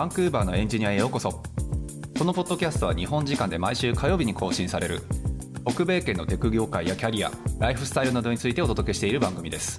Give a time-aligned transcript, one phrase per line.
[0.00, 1.42] バンクーバーのエンジニアへようこそ。
[2.18, 5.02] このポッドキャストは日本時間で毎週火曜日に更新される。
[5.68, 9.78] 北米圏のテク業界やキャリアライフスタイルなどについてお届けしている番組です。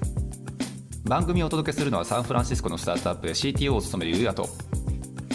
[1.05, 4.47] 番組をお届けするのはサンフランシスコのスタートアップで CTO を務めるゆうやと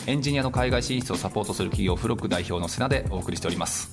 [0.07, 3.93] エンジニアの海外進出をサポートする企業フロック代表の瀬名でお送りしております。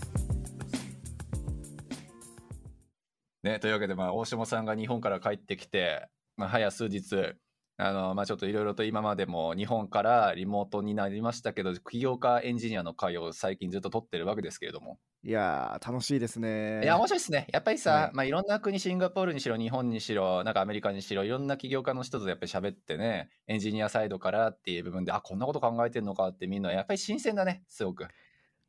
[3.41, 6.07] ね、というわけで、まあ、大下さんが日本から帰ってきて、
[6.38, 7.34] まあ、早数日、
[7.77, 14.99] あの、まあ、ちょっといろいろと今までも日本からリモートになりましたけど、起業家エンジニアの会を最近ずっと取ってるわけですけれども。
[15.23, 16.81] いやー、楽しいですね。
[16.84, 17.48] いや、面白いですね。
[17.51, 28.07] やっぱりさ、はいまあ、いろんな国、シンガポールにしろ、日本にしろ、なんかアメリカにしろ、いろんな起業家の人とやっぱり喋ってね、エンジニアサイドからっていう部分で、あ、こんなこと考えてるのかって見るのは、やっぱり新鮮だね、すごく。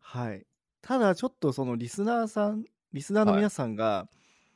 [0.01, 0.47] はい。
[0.81, 4.09] ただ、ちょっとそのリスナーさん、リスナーの皆さんが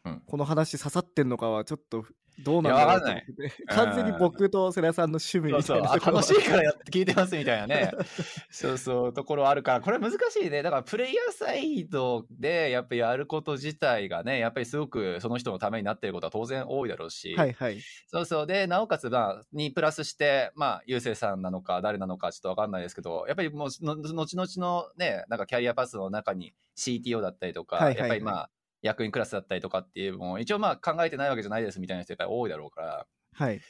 [0.04, 2.04] うん、この話刺さってんのかは、ちょっと
[2.38, 3.24] どうなんだろう。
[3.68, 5.86] 完全に僕と世良さんの趣味みたそうそう。
[5.88, 7.92] あいな楽しいからやって聞いてますみたいなね。
[8.50, 9.80] そうそうところあるから。
[9.80, 10.62] これ難しいね。
[10.62, 17.80] だからプレイヤーサイドでやっぱりやること自体がねやっぱりすごくその人のためになっていることは当然多いだろうし、はいはい。
[18.06, 18.46] そうそう。
[18.46, 27.98] でなおかつまあにプラスしてまあゆうせいさんなのか誰なのかちょっと分かんないですけどやっぱりもうの後々のねなんかキャリアパスの中に CTO だったりとか、はいはいはい。
[27.98, 28.50] やっぱりまあ
[28.82, 33.60] 役員クラスだったりとかっていうのも一応まあ考えてないわけじゃないですみたいな人やっぱり多いだろうからはい。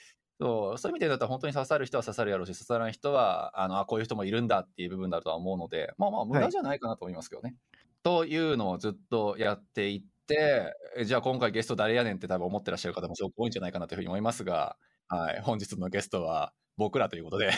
[0.40, 7.56] そうそういう意味でだったら本当に刺さる人は刺さるやろうし刺さらない人はあのあこういう人もいるんだっていう部分だとは思うのでまあまあ無駄じゃないかなと思いますけどね。
[8.04, 14.76] というのをずっとやっていってえじゃあ今回ゲスト誰やねんって多分思ってらっしゃる方もすごく多いんじゃないかなというふうに思いますが、
[15.08, 17.50] はい、本日のゲストは僕らということで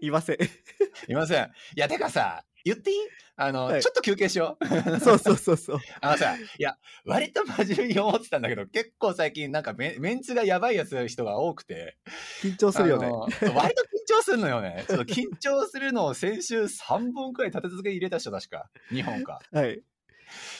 [0.00, 0.38] いません。
[1.08, 1.44] いません。
[1.44, 2.96] いやてかさ言っていい？
[3.36, 5.00] あの、はいちょっと休憩しよう。
[5.00, 5.78] そうそうそうそう。
[6.02, 11.96] あのさ、いや、割と真面目に思ってたんだけど、結構最近なんかメメンツがやばいやつの人が多くて、
[12.42, 13.56] 緊張するよね割と緊
[14.06, 14.84] 張するのよね。
[14.86, 18.68] ちょっと緊張するのを先週3本くらい立て続けに入れた人確か。
[18.92, 19.38] 2本か。
[19.52, 19.80] はい。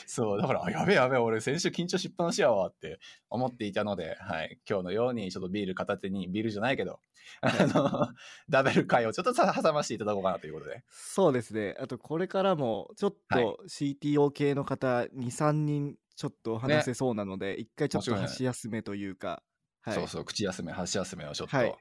[0.07, 2.99] そう、だから、あやべえやべえ、俺先週緊張しっぱなしやわって
[3.29, 4.59] 思っていたので、はい。
[4.69, 6.99] 今日のようにちょっとビール片手に、ビールじゃないけど、
[7.41, 8.07] あの、
[8.49, 10.83] ダブル会をちょっとさ挟ませていただこうかなということで。
[10.89, 11.75] そうですね。
[11.79, 19.43] あと、これからも、ちょっはいと CTO 系の方、2、3人、ちょっと話せそうなので、一回ちょっと箸休めというか、
[19.81, 19.95] はい。
[19.95, 21.75] そうそう、口休め、箸休めをちょっと、はい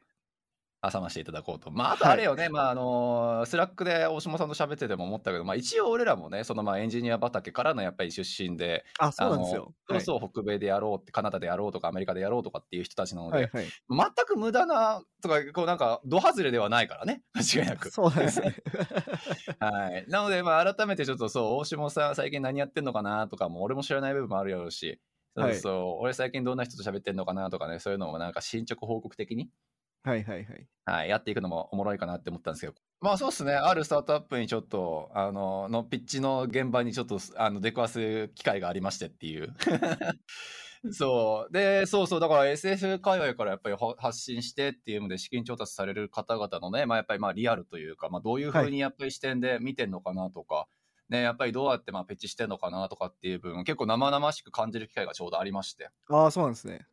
[0.82, 1.70] 挟ましていただこうと。
[1.70, 9.74] まあ、あとあれよね、まあ、あのスラックで大島さんと喋ってても思ったけど、まあ、一応俺らもね、そのまあエンジニア畑からのやっぱり出身で、あ、そうなんですよ。
[9.88, 13.66] そうそう、北米でやろうって、カナダでやろうとか、アメリカでやろうとかっていう人たちなので、はいはい。
[13.90, 17.90] 全く無駄な、とか、こうなんか、ド外れではないからね、 間違いなく。
[17.90, 18.56] そうなんですね。
[19.60, 20.04] はい。
[20.08, 25.00] なので、まあ、改めてちょっとそう、大島さん、最近何やってんのかなとかも、俺も知らない部分もあるやろうし、
[25.36, 29.48] そうそう、俺最近どんな人と喋ってんのかなとかね、そういうのもなんか進捗報告的に、
[30.02, 30.66] はいはいはい。
[30.86, 32.74] はい、やっていくのもおもろいかなって思ったんですけど。
[33.00, 39.54] まあそうですね、あるスタートアップにちょっと、あの、のピッチの現場にちょっと、あの、出くわす機会がありましてっていう。
[40.92, 41.52] そう。
[41.52, 50.68] で、そうそう、だから SF 界隈からやっぱりは発信してっていうので資金調達される方々のね、まあやっぱりまあリアルというか、まあどういうふうにやっぱり視点で見てんのかなとか、
[51.10, 55.90] ね、やっぱりどうやってまあペッチしてんのかなとかっていう部分、結構生々しく感じる機会がちょうどありまして。
[56.08, 56.86] ああ、そうなんですね。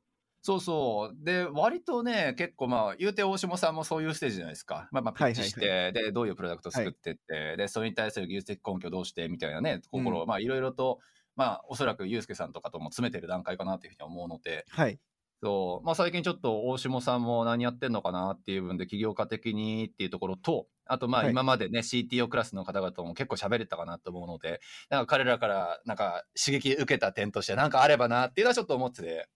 [0.47, 1.25] そうそう。
[1.25, 4.88] で、割とね、結構まあ、言うて大下さんもそういうステージじゃないですか。
[4.94, 11.00] まあまあ、ピッチして、はいで、どういうプロダクト作ってって、で、それに対する技術的根拠どうしてみたいなね、ところを、まあ、いろいろと、
[11.36, 14.97] まあ、おそらくユうスケさんとかとも詰めてる段階かなというふうに思うので、はい。
[15.44, 21.31] そう、まあ、最近ちょっと大下さんも何やってんのかなっていう部分で、起業家的にっていうところと、あとまあはい。
[21.31, 29.28] 今までね、CTO クラスの方々も結構喋れたかなと思うので、なんか彼らからなんか刺激受けた点としてなんかあればなっていうのはちょっと思ってて、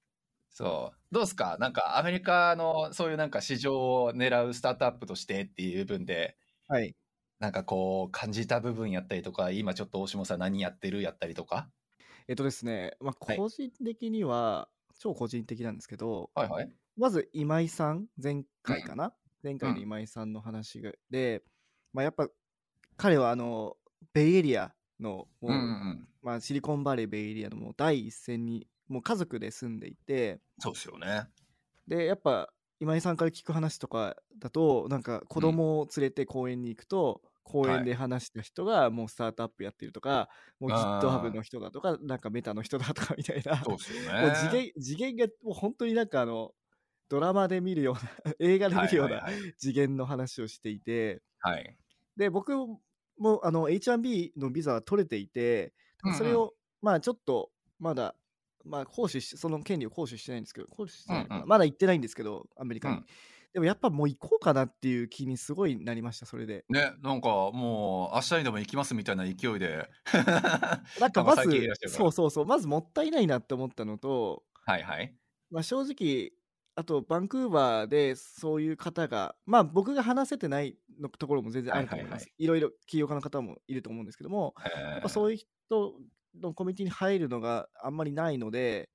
[0.51, 0.97] そう。
[1.12, 1.57] どうですか？
[1.59, 6.95] なんかアメリカのそういうなんか市場を狙うスタートアップとしてっていう部分で、はい。
[7.39, 11.69] なんかこう感じた部分やったりとか、今ちょっと大下さん何やってるやったりとか？
[12.28, 14.69] えっとですね、まあ、はい個人的には、
[15.00, 16.72] 超個人的なんですけど、はいはい。
[16.97, 21.42] まず今井さん、前回かな、前回の今井さんの話がで、
[21.94, 22.27] まあ、やっぱ
[22.98, 23.75] 彼はあの
[24.13, 26.07] ベイエリアのもう、うんうんうん。
[26.21, 30.39] まあ、シリコンバレーベイエリアのもう第一線にもう家族で住んでいて。
[30.59, 31.27] そうですよね。
[31.88, 40.29] でやっぱ今井さんから聞く話とかだとなんか子供を連れて公園に行くと、公園で話した人がもうスタートアップやってるとか、
[40.59, 43.63] もうあー GitHub の人だとかなんかメタの人だとかみたいな。
[43.63, 44.21] そうですよね。
[44.21, 46.53] もう次元次元がもう本当になんかあの
[47.07, 49.53] ドラマで見るような 映画で見るようなはいはいはい。
[49.57, 51.21] 次元の話をしていて。
[51.39, 51.77] はい。
[52.17, 52.55] で僕
[53.17, 55.73] もあの H1B のビザは取れていて
[56.03, 56.17] うんうん。
[56.17, 58.15] それをまあちょっとまだ
[58.66, 61.28] まあ行使しその権利を行使してないんですけど行使してない。
[61.30, 61.48] うんうん。
[61.48, 63.06] まだ行ってないんですけどアメリカに、うん。
[63.54, 66.63] でもやっぱもう行こうかなっていう気にすごいなりました、それで。
[66.69, 69.90] ね、なんかもう明日にでも行きますみたいな勢いで。
[71.00, 71.52] なんかまず
[71.88, 72.46] そうそうそう。
[72.46, 75.13] まずもったいないなって思ったのと、はいはい。
[75.50, 76.31] まあ、正直
[76.75, 85.94] あとバンクーバーでそういう方がまあ僕が話せてないのところも全然あると思います、はいろいろ起業家の方もいると思うんですけどもやっぱそういう人
[86.39, 88.89] のコミュニティに入るのがあんまりないので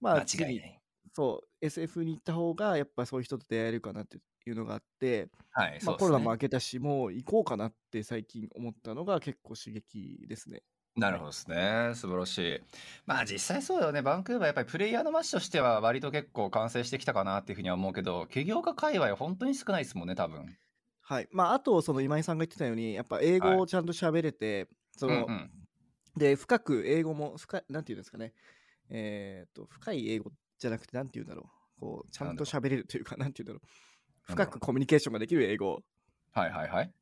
[0.00, 0.80] まあ間違い次ない。
[1.14, 6.38] そう SF に行った方がやっぱそういう人と出会えるかなっていうのがあって、はい、まあ、コロナも明。
[6.38, 10.62] けたしもう行こうかなって最近思ったのが結構刺激ですね。
[10.96, 11.92] なるほどですね。
[11.94, 12.60] 素晴らしい。
[13.06, 14.02] まあ実際そうだよね。
[14.02, 20.56] バンクーバーやっぱりプレイヤーの街としては割と結構完成してきたかなっていうふうには思うけど、起業家界隈は本当に少ないですもんね、多分。
[21.00, 25.50] はいまあ、あとその今井さんが言ってたようにやっぱ英語をちゃんと喋れて、そのうんうん
[26.16, 28.32] で深く英語も深いなんていうんですかね。
[28.90, 31.80] えっ、と深い英語じゃなくてなんていうんだろう。
[31.80, 33.68] こうちゃんと喋れるというかなんていうんだろう。
[34.22, 35.82] 深くコミュニケーションができる英語。
[36.32, 36.92] はいはいはい。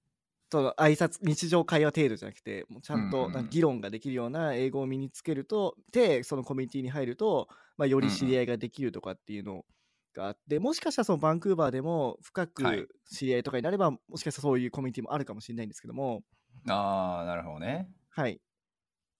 [0.51, 3.33] その挨拶日常会話程度じゃなくてもうちゃんうんうんうん。
[3.33, 7.49] と議論ができるような英語を身につけるとでそのコミュニティに入ると、
[7.79, 9.65] まあ、より知り合いができるとかっていうの
[10.15, 12.87] があって、もしかしたらそのバンクーバーでも深はい。
[12.87, 16.23] く知り合いとかになれば、もしかしたらそういうコミュニティもあるかもしれないんですけども。
[16.69, 17.91] ああ、なるほどね。
[18.11, 18.41] はい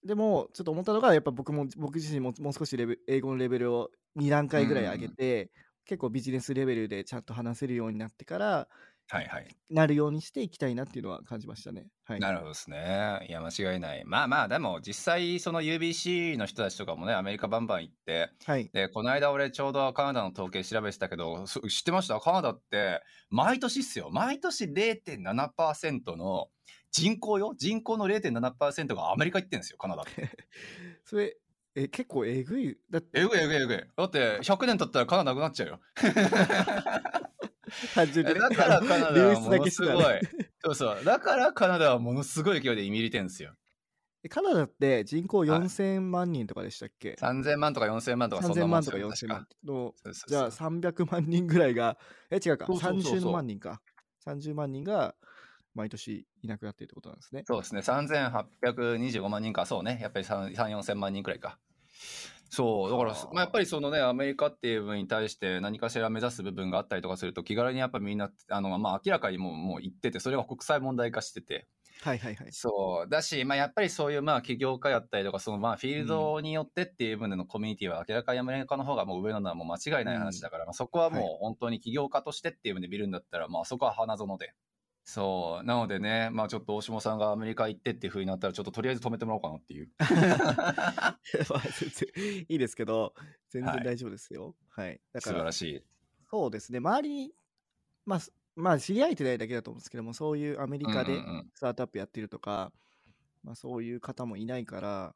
[0.05, 5.51] でもちょっと思ったのがやっぱ僕も僕自身ももう少しレベ英語のレベルを2段階ぐらい上げて、
[5.85, 8.69] 結構ビジネスレベルでちゃんと話せるようになってから
[9.09, 9.57] はいはい。
[9.71, 11.89] なるようにしていきたいなっていうのは感じましたね。
[12.05, 13.27] はい、なるほどですね。
[13.29, 14.05] いや、間違いない。
[14.05, 22.19] まあまあ、でも実際、その UBC の人たちとかもね、アメリカバンバン行って、はい、で、この間俺ちょうどカナダの統計調べてたけど、そ知ってました？
[22.21, 24.11] カナダって、毎年っすよ。
[24.11, 26.49] 毎年0.7%の
[26.93, 27.55] 人口よ？
[27.57, 30.29] 人口の0.7%がアメリカ行ってんですよ、カナダって。
[31.05, 31.37] それ
[31.75, 33.77] え結構えぐいだってえぐいえぐいえぐい。
[33.97, 35.81] だって100年経ったらカナダなくなっちゃうよ。
[37.83, 40.21] え 単純にねだからカナダ流はものすごい。
[40.65, 41.05] そうそう。
[41.05, 43.55] だからカナダはものすごい勢いで移民入りてんですよ。
[44.31, 51.99] カナダって人口はい4000万人とかでしたっけ、3000万とか4000万とかそんな3000もん万とかですよ4000万のそうそうそうじゃあ300万人ぐらいが
[52.31, 53.83] え違うかそうそうそうそう30万人か
[54.25, 55.17] 30万人が
[55.75, 57.45] 毎年いなくなっているってことなんですね。
[57.47, 57.81] そうですね。
[57.81, 59.67] 3825万人か。
[59.67, 59.99] そうね。
[60.03, 61.59] やっぱり3、3 4000万人くらいか。
[62.51, 62.91] そう。
[62.91, 71.67] だからはあ、まあ、やっぱりそのね、アメリカっていう部分に対して何かしら目指す部分があったりとかすると、気軽にやっぱみんな、あの、まあ、明らかにもうもう言ってて、それが国際問題化してて。
[72.03, 72.53] はいはいはい。
[72.53, 73.09] そう。
[73.09, 84.53] だし、まあ、やっぱりそういう、まあ、起業家やったりとか、その、まあ、フィールドによってっていう部分でのコミュニティは明らかにアメリカの方がもう上なのはもう間違いない話だから、まあ、そこははいもう本当に起業家としてっていう部分で見るんだったら、まあ、そこは花園で。
[85.05, 85.67] そう。
[85.67, 89.91] なのでね、まあ、ちょっと大下さんがアメリカ行ってっていう風になったら、ちょっととりあえず止めてもらおうかなっていう。
[89.99, 91.19] まあ
[91.79, 93.15] 全然いいですけど
[93.51, 94.55] 全はい然大丈夫ですよ。
[94.69, 95.01] はい。
[95.13, 95.85] だ素から晴らしい。
[96.31, 97.35] そうですね周りに
[98.07, 102.73] まあすまあ知り合えてないだけだと思うんですけどもそういうアメリカでうんうんうんスタートアップやってるとか、
[103.43, 105.15] まあ、そういう方もいないから、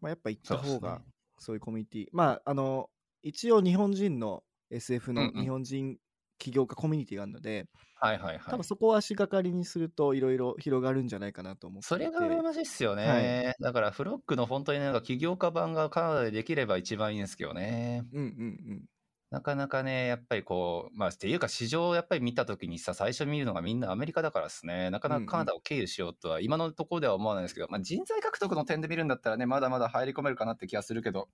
[0.00, 1.02] まあ、やっぱ行った方が
[1.38, 2.88] そういうコミュニティまああの
[3.22, 5.98] 一応日本人の SF のうんうん日本人
[6.42, 7.66] 起業家コミュニティがあるので、
[8.00, 8.40] はいはいはい。
[8.48, 8.64] 多分。
[8.64, 13.54] そこを足がかりにするといろいろ広がるんじゃないかなと思ってそれが羨ましいっすよね。
[13.60, 18.04] だから、フロックの本当になんか起業家版がカナダでできれば一番いいんですけどね。
[18.12, 18.82] うんうんうん。
[19.30, 31.28] なかなかね、やっぱりこう、まあ、っていうか市場をやっぱり見たときにさ、最初見るのがみんなアメリカだからですね、なかなかカナダを経由しようとは、今のところでは思わないですけど、まあ、人材獲得の点で見るんだったらね、まだまだ入り込めるかなって気がするけど、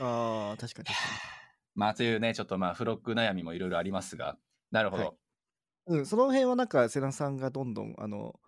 [0.00, 1.39] ああ確かに確か
[1.80, 4.36] まあ、というね、ちょっとまあ、フロック悩みもいろいろありますが、
[4.70, 5.02] なるほど。
[5.02, 5.12] はい
[5.88, 8.38] に、うん、その辺はなんか瀬名さんがどんどんあの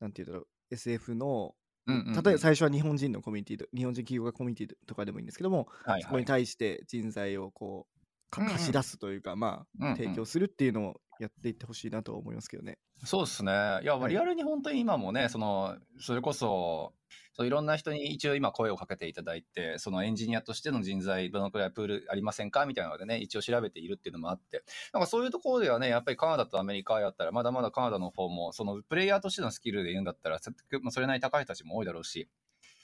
[0.00, 1.54] なんていうんだろう SF の
[1.86, 6.02] うんうんうん例えば最初は日本人のコミュニティと日本人企業家コミュニティとかでもいいんですけども、はいはい。
[6.02, 7.93] そこに対して人材をこう
[8.30, 12.78] 貸し出すというか、まあ、提供するっていうのをやっていってほしいなと思いますけどね。
[13.04, 13.52] そうですね。
[13.82, 14.12] いや、はい。
[14.12, 16.94] リアルに本当に今もね、その、それこそ、
[17.34, 24.62] そういろんな人に一応今声をかけていただいて、そのエンジニアとしての人材、どのくらいプールありませんかみたいなのでね、一応調べているっていうのもあって、
[24.92, 30.50] なんかそういうところではね、やっぱりカナダとアメリカやったら、まだまだカナダの方も、そのプレイヤーとしてのスキルで言うんだったら、せ
[30.80, 32.28] まあそれなりに高い人たちも多いだろうし、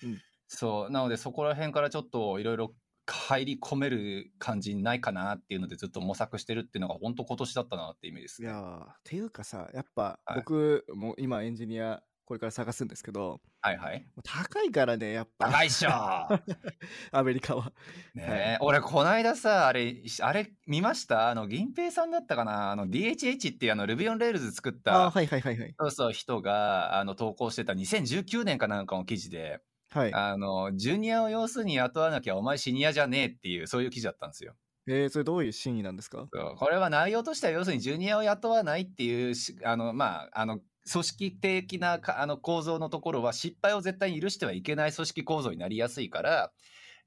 [0.03, 0.21] うん。
[0.49, 2.75] そう、なのでそこら辺からちょっといろいろ
[3.15, 8.49] 入り込める感じないかなっていうのでずっと模索してるっていうのが本当今年だったなっていう意味ですね。
[8.49, 14.07] いやーっていうかさやっぱはい僕も今エンジニアこれから探すんですけどはいはい。
[14.23, 15.91] 高いからねやっぱ高いっしょ
[17.13, 17.73] アメリカは。
[18.15, 21.29] ねはいえ、俺この間さあれあれ見ました？
[21.29, 22.71] あの銀平さんだったかな？
[22.71, 25.75] あの DHH っていうあの Ruby on Rails 作っあたーはいはいはいはい。
[25.79, 29.61] そうそう人があの投稿してた2019年かなんかの記事で
[29.93, 34.55] はい、あのジュニアを要するに雇わなきゃお前シニアじゃねえっていうそういう記事だったんですよ。
[34.87, 36.27] えー、それどういう真意なんですか？
[36.57, 46.53] これは内容としては要するにジュニアを雇わないっていうしあのまああの組織的なかあの構造のところは失敗を絶対に許してはいけない組織構造になりやすいから、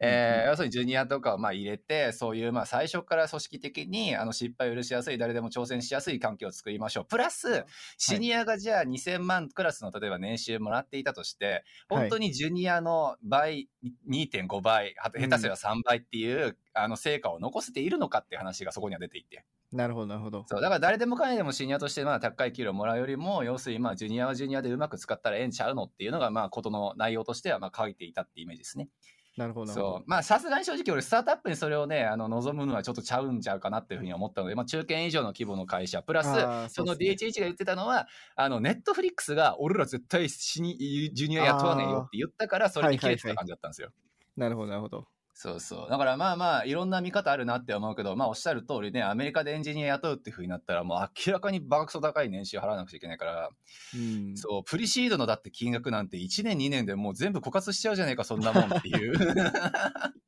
[0.04, 7.06] えー要するにジュニアとかをまあ入れてそういうまあ最初から組織的にあの失敗を許しやすい誰でも挑戦しやすい環境を作りましょう。
[7.06, 7.66] プラス
[7.98, 13.70] シニアがじゃあ2000万クラスの例えば年収もらっていたとして本当にジュニアの倍
[14.10, 19.46] 2.5倍は下手すれば3倍っていう、あの成果を残せているのかっていう話がそこには出ていて。
[19.72, 20.46] なるほど、なるほど。
[20.48, 28.88] そうだから誰でも彼でもシニアとしてまあ高い給料もらうよりも要するにまあジュニアはジュニアでうまく使ったらええんちゃうのっていうのがまあことの内容としてはまあ書いていたってイメージですね。
[29.38, 30.04] なるほど、そう。
[30.06, 40.78] まあさすがに正直俺スタートアップにそれをねあの望むのはちょっとちゃうんちゃうかなっていうふうに思ったので、まあ、中堅以上の規模の会社プラスその DHH が言ってたのはあのネットフリックスが俺ら絶対シニ
[41.14, 43.90] ジュニア雇わねえよって言ったからそれに切れてた感じだったんですよ。
[44.38, 45.08] なるほど、なるほど。
[45.34, 45.90] そうそう。
[45.90, 53.50] だからまあまあ、いろんな見方あるなって思うけど、まあおっしゃる通りね、アメリカでエンジニア雇うっていう風になったら、もう明らかにバカクソ高い年収払わなくちゃいけないから、
[53.96, 54.38] うん。
[54.38, 59.14] そう、プリシードのだって金額なんて1年2年でもう全部枯渇しちゃうじゃねえか、そんなもんっていう。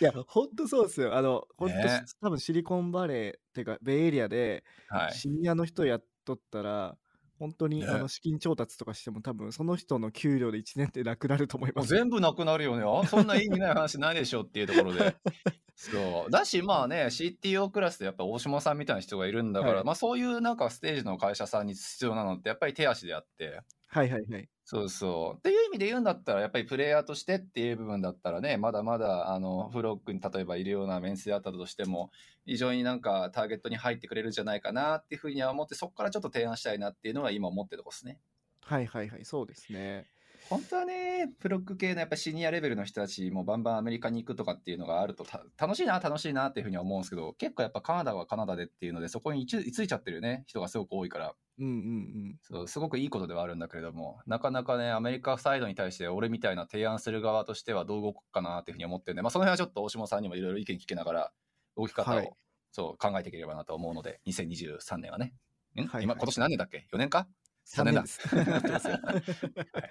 [0.00, 1.16] いや、本当そうですよ。
[1.16, 5.12] あの、本当、ね多分シリコンバレーっていうか、ベイエリアで、はい。
[5.12, 6.96] シニアの人雇ったら、
[7.38, 11.92] 本当に、ねあの資金調達とかしても多分その人の給料で1年でなくなると思います。
[11.92, 12.84] もう全部なくなるよね。
[12.86, 15.16] あそんな意味ない話ないでしょっていうところで。
[15.76, 16.30] そう。
[16.30, 24.48] だし、まあね、CTO クラスでやっぱ大島さんみたいな人がいるんだから、はいまあそういうなんかステージの会社さんに必要なのってやっぱり手足であって、はいはいはい。
[24.68, 25.38] そうそう。
[25.38, 32.10] っていう意味で言うんだったら、やっぱりプレイヤーとしてっていう部分だったらね、まだまだ、あの、フロックに例えばいるようなメンツであったとしても、
[32.46, 38.18] 非常になんかターゲットに入ってくれるんじゃないかなっていうふうには思って、そこからちょっと提案したいなっていうのは今思ってるとこですね。
[38.62, 40.08] はいはいはい、そうですね。
[40.48, 51.34] 本当はね、プロック系のやっぱシニアレベルの人たちもバンバンアメリカに行くとかっていうのがあるとた楽しいな、楽しいなっていうふうには思うんですけど、結構やっぱカナダはカナダでっていうので、そこに居ついちゃってるね、人がすごく多いから。
[51.58, 52.38] うんうんうん。
[52.42, 61.32] そうすごくいいことではあるんだけれども、なかなかね、アメリカサイドに対して俺みたいな提案する側としてはどう動くかなっていうふうに思ってるんで、まあ、その辺はちょっと大下さんにもいろいろ意見聞きながら、
[61.76, 62.30] 動き方を、はい
[62.72, 65.32] そう考えていければなと思うので、2023年はね。
[65.76, 65.78] ん？
[65.80, 67.26] はいはい今、今年何年だっけ ?4 年か？
[67.66, 68.20] 3年です。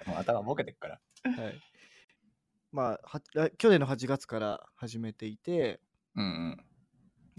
[0.16, 1.00] 頭ボケてっから。
[1.24, 1.60] はい。
[2.72, 5.80] まあは来去年の8月から始めていて、
[6.14, 6.66] うんうん。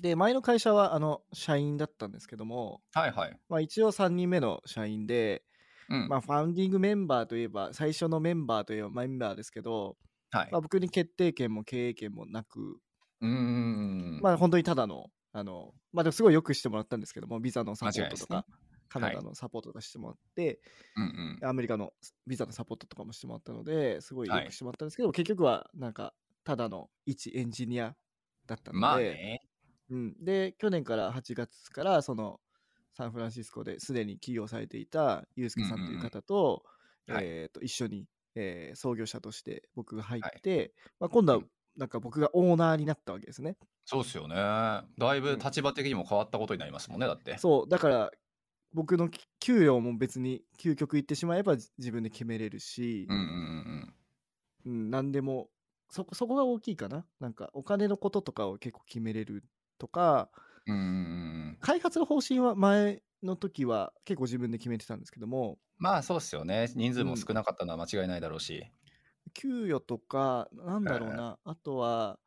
[0.01, 3.39] で、前の会社はあの社員だったんですけども、はいはい。
[3.49, 5.43] まあ、一応3人目の社員で、
[5.89, 6.07] うん。
[6.07, 9.97] まあ、ファウンディングメンバーといえば、最初のメンバーといえばメンバーですけど、
[10.29, 10.61] はいまあ、。
[10.61, 12.79] 僕に決定権も経営権もなく、
[13.21, 14.19] うん。
[14.21, 18.45] まあ、本当にただの、あの、まあ、でもすごいよくしてもらったんですけども、ビザのサポートとか、
[18.87, 20.59] カナダのサポートとかしてもらって、
[20.95, 21.47] うんうん。
[21.47, 21.93] アメリカの
[22.25, 26.13] ビザのサポートとかもしてもらったので、すごいよはいくしてもらったんですけど、結局は、なんか、
[26.43, 27.95] ただの一エンジニア
[28.45, 29.41] だったので、まあね。
[29.89, 32.39] うん、で、去年から8月から、その、
[32.93, 36.63] サンフランシスコですでに起業されていたユースケさんという方と、
[37.07, 41.39] うんうんはいえーと一緒に、えー創業者として僕が入って、まあ、今度は
[41.77, 43.55] なんか僕がオーナーになったわけですね。
[43.85, 44.35] そうっすよね。
[44.35, 47.37] だいぶ立場的にも変わったことになりますもんね、だって。
[47.37, 48.11] そう、だから
[48.73, 53.93] 僕のき給料も別に究極言ってしまえば自自分で決めれるしうん、うんうん
[54.65, 55.49] うん、何でも
[55.89, 57.05] そこ、そこが大きいかな。
[57.19, 59.43] なんかお金のこととかを結構決めれる
[59.77, 60.29] とか、
[60.65, 60.75] うん。
[60.75, 60.89] うんうんう
[61.53, 61.57] ん。
[61.61, 66.71] 開発の方針は前の時は結構自分で決めてたんですけども、まあそうっすよね。
[66.75, 68.69] 人数も少なかったのは間違いないだろうし。
[69.33, 72.19] 給与とか、なんだろうな、あとは、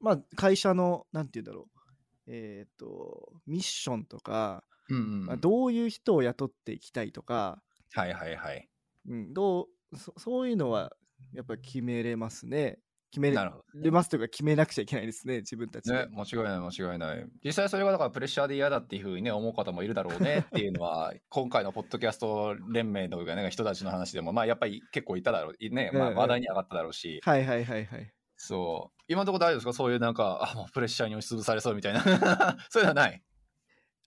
[0.00, 1.80] まあ、会社の、なんて言うんだろう、
[2.26, 7.62] えっ、と、ミッションとか、うんうんうんまあ、どういう人を雇っていきたいとか、
[7.92, 8.68] はいはいはい。
[9.08, 10.92] うん、どうそ、そういうのは、
[11.32, 12.78] やっぱり決めれますね。
[13.12, 13.64] 決めれなるほど。
[13.82, 16.06] れますというか、決めなくちゃいけないですね、自分たちで。
[16.06, 17.26] ね、間違いない間違いない。
[17.44, 28.12] 実際それがだからプレッシャーで嫌だっていうふうにね思う方もいるだろうねっていうのは 今回のポッドキャスト連盟の、ね、人たちの話でもまあやっぱり結構いただろうね、まあ、話題に上がっただろうし、はいはいはいはい。
[28.36, 29.72] そう今のところ大丈夫ですか？
[29.72, 32.02] そういうなんかあもうプレッシャーに押しつぶされそうみたいな
[32.68, 33.22] そういうのはない？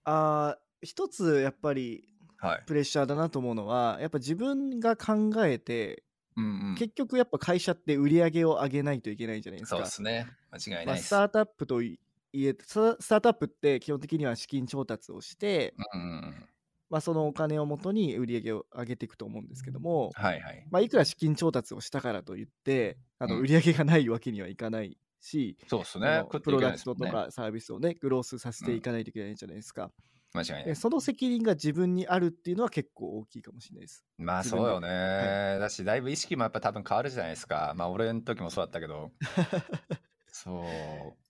[0.04, 2.04] あー一つやっぱり
[2.38, 2.62] はい。
[2.66, 6.04] プレッシャーだなと思うのは、やっぱ自分が考えて、
[6.36, 6.74] うんうん。
[6.74, 9.84] 結局やっぱ会社って売り上げを上げないといけないじゃないですそうか。
[9.84, 10.26] ですね。
[10.50, 11.06] 間違いまあ、ないです。
[11.06, 12.00] スタートアップとい
[12.32, 16.48] えスタスタートアップって基本的には資金調達をして、うんうんうん。
[16.88, 20.66] まあ、そのお金をもとに売り上げを上げていくと思うんですけども、はいはい。
[20.70, 26.06] まあ、いくら資金調達をしたからといってあのうん売り上げがないわけにはいかないし、そうですあね。
[26.06, 27.10] の食っていけないプロダクですもんね。
[27.10, 29.92] トとかサービスをねグロースさせていかないといけないじゃないですか、
[30.34, 30.74] 間違いないで。
[30.74, 39.10] その責任が自分にあるっていうのは結構大きいかもしれないですまあそうよね、だしだいぶ意識もやっぱ多分変わるじゃないですかまあ俺の時もそうだったけど
[40.32, 40.64] そう。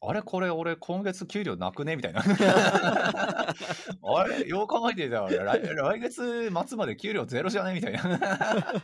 [0.07, 1.97] あれこれ俺今月給料なくね？
[1.97, 2.23] みたいな。
[2.23, 3.54] あ
[4.28, 4.47] れ？
[4.47, 7.75] よう考えてみたら来来月末まで給料ゼロじゃね？
[7.75, 8.00] みたいな。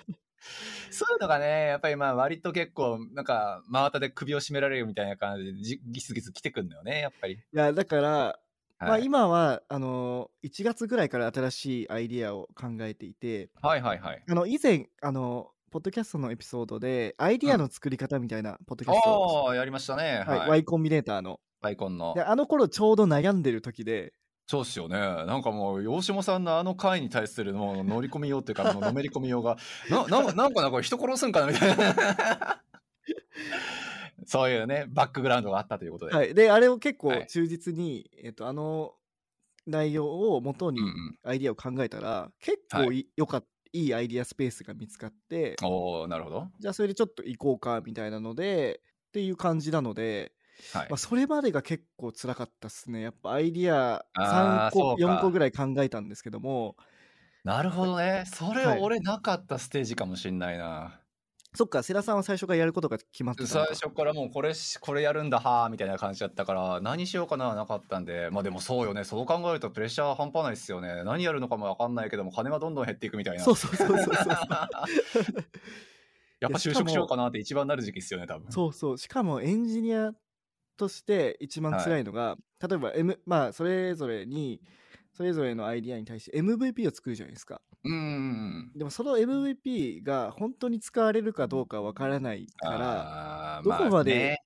[0.90, 7.35] そういうのがね、やっぱりまあ割と結構なんか真綿で首を絞められるみたいな感じでじギスギス来てくんだよね、やっぱり。
[7.35, 8.38] いや、だから、
[8.78, 14.23] まあはい、今は、あの、1月ぐらいから新しいアイディアを考えていて、はいはいはい。
[14.28, 20.25] あの、以前、あの、ポッドキャストのエピソードで、アイディアの作り方みたいなポッドキャストを、ああ、やりましたね。
[20.26, 20.50] はい、はい。
[20.50, 21.40] Y コンビネーターの。
[21.62, 22.23] バイコンので、。
[22.23, 24.12] あの頃ちょうど悩んでる時で、
[24.49, 24.97] そうっすよね。
[24.97, 29.56] なんかもう、大下さんのあの回に対するもう乗り込みようっていうか、もうのめり込みようが、
[29.90, 32.62] な、ななんかな、これ人殺すんかなみたいな。
[34.26, 36.14] そういうね、バックグラウンドがあったということで。
[36.14, 36.35] はい。
[36.35, 38.95] で、あれを結構はい忠実に、えっと、あの
[39.66, 41.18] 内容を元にうんうん。
[41.25, 46.49] アイディアを考えたら、結構いよかっいいアイディアスペースが見つかって、おおなるほど。
[46.59, 50.33] じゃあそれでちょっと行こうかみたいなので、っていう感じなので、
[50.73, 50.97] はいまあ、。
[50.97, 53.02] それまでが結構辛かったっすね。
[53.02, 56.76] やっぱアイディア3個、あーそうか4個ぐらい考えたんですけども、
[57.45, 58.25] なるほどね。
[58.26, 61.00] それはい俺なかったステージかもしんないな。
[61.57, 71.03] そっか、世良さんは最初からやることが決まってた最初からもうこれし、これやるんだ、はーみたいな感じだったから、何しようかな、なかったんで、まあでもそうよね、そう考えるとプレッシャー半端ないっすよね。
[71.05, 73.45] 何やるのかもわかんないけども、金がどんどん減っていくみたいな。
[73.45, 74.15] そうそうそうそうそう
[76.41, 78.53] やっぱ就職しようかなって一番なる時期っすよね、多分。
[78.53, 78.99] そうそう。
[78.99, 80.13] しかもエンジニア
[80.77, 84.61] として一番辛いのが、例えば、M、まあ、それぞれに、
[85.16, 87.62] それぞれのアイディアに対して MVP を作るじゃないですか。
[87.85, 88.70] うーん。
[88.76, 94.37] でもその MVP が本当に使われるかどうかわからないから、どこまで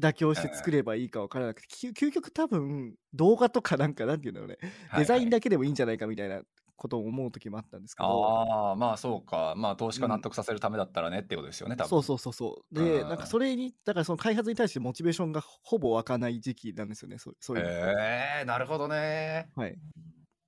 [0.00, 4.58] 妥協して作ればいいかわからなくて、究究極多分動画とかなんかなんていうんだろうね、
[4.96, 6.42] デザインだだけでもいいんじゃないかみたいな
[6.80, 9.54] ことを思う時もあったんですけど、ああ、まあそうか。
[9.56, 11.88] まあ投資家納得させるためだったらねってことですよね、多分。
[11.90, 12.74] そうそうそうそう。
[12.74, 19.50] で、うんなんかそれに、だからその開発に対してモチベーションがほぼ湧かない時期なんですよね、そうそういうえなるほどね。
[19.54, 19.76] はい。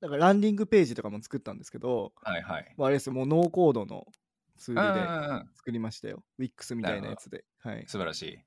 [0.01, 2.75] だからランディングページとかも作ったんですけど、はいはい。
[2.77, 4.07] もうあれですよ、もうノーコードの
[4.57, 5.51] ツうんうんールでうん。
[5.55, 6.25] 作りましたよ。
[6.39, 7.45] Wix みたいなやつで。
[7.59, 7.85] はい。
[7.87, 8.39] 素晴らしい。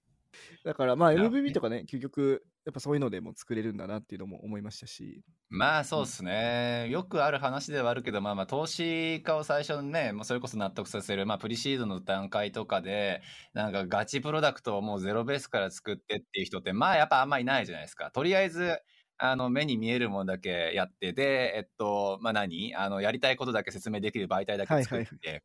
[0.63, 5.23] だからまあなるほどね MVB とかね、究極、やっぱそういうのでも作れるんだなっていうのも思いましたし。
[5.49, 13.21] まあそうですね、よくある話ではあるけど、まあまあ投資家を最初にね、もうそれこそ納得させる、まあプリシードの段階とかで、
[13.53, 18.09] なんかガチプロダクトをもうゼロベースから作ってっていう人って、まあやっぱあんまいないじゃないですか。
[18.11, 18.79] とりあえず、
[19.17, 22.75] あの目に見えるものだけやって、で、えっと、まあ何？
[22.75, 25.43] あの、やりたいことだけ説明できる媒体だけ作って、はいはい。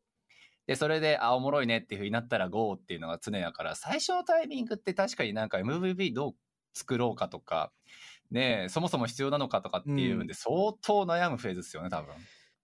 [0.67, 6.35] で、それで、あ、おもろいねっていうふうになったら GO っていうのが常やから、最初のタイミングって確かになんか MVP どう
[6.73, 7.71] 作ろうかとか、
[8.29, 12.15] ねえそもそも必要なのかとかっていう部分で相当悩むフェーズですよね、多分。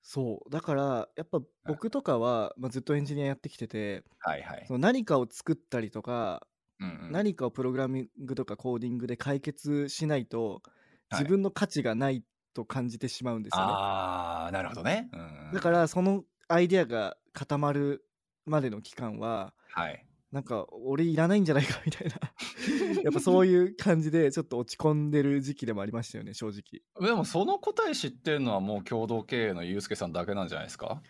[0.01, 0.49] そう。
[0.49, 4.73] だから、やっぱ僕とかは、まあ、ずっとエンジニアやってきてて、はいはいそ。
[4.73, 6.47] の何かを作ったりとか、
[6.79, 10.61] うんうん何かをプログラミングとかコーディングで解決しないと、はい
[11.09, 12.21] 自分の価値がない
[12.53, 13.71] と感じてしまうんですよね。
[13.71, 15.09] ああ、なるほどね。
[15.13, 18.03] うん、だから、そのアイデアが固まる
[18.45, 20.06] までの期間は、はい。
[20.31, 22.15] なんか、俺いらないんじゃないかみたいな。
[23.03, 26.81] やっぱそういう感じで、ちょっと落ち込んでる時期でもありましたよね、正直。
[27.07, 31.01] でもその答え知ってるのはもう共同経営のユうスケさんだけなんじゃないですか？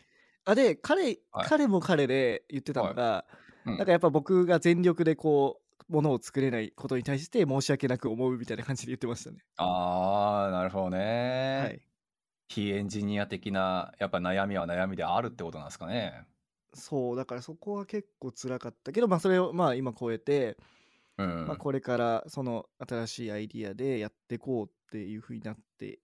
[0.46, 3.26] あ、で、彼、はい彼も彼で言ってたのが、
[3.66, 9.40] うんなんかやっぱ僕が全力でこう、ものを作れないことに対して申し訳なく思うみたいな感じで言ってましたね。
[9.58, 10.98] ああ、なるほどね。
[11.64, 11.82] はい。
[12.50, 16.28] 非エンジニア的なやっぱ悩みは悩みであるってことなんですかね。
[16.78, 20.58] そう、だからそこは結構辛かったけど、まあそれをまあ今超えて、
[21.18, 21.48] うん。
[21.48, 26.00] まあこれからその新しいアイディアでやっていこうっていうふうになって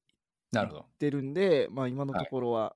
[0.51, 0.81] なるほど。
[0.81, 2.75] ってるんで、まあ今のはいところは、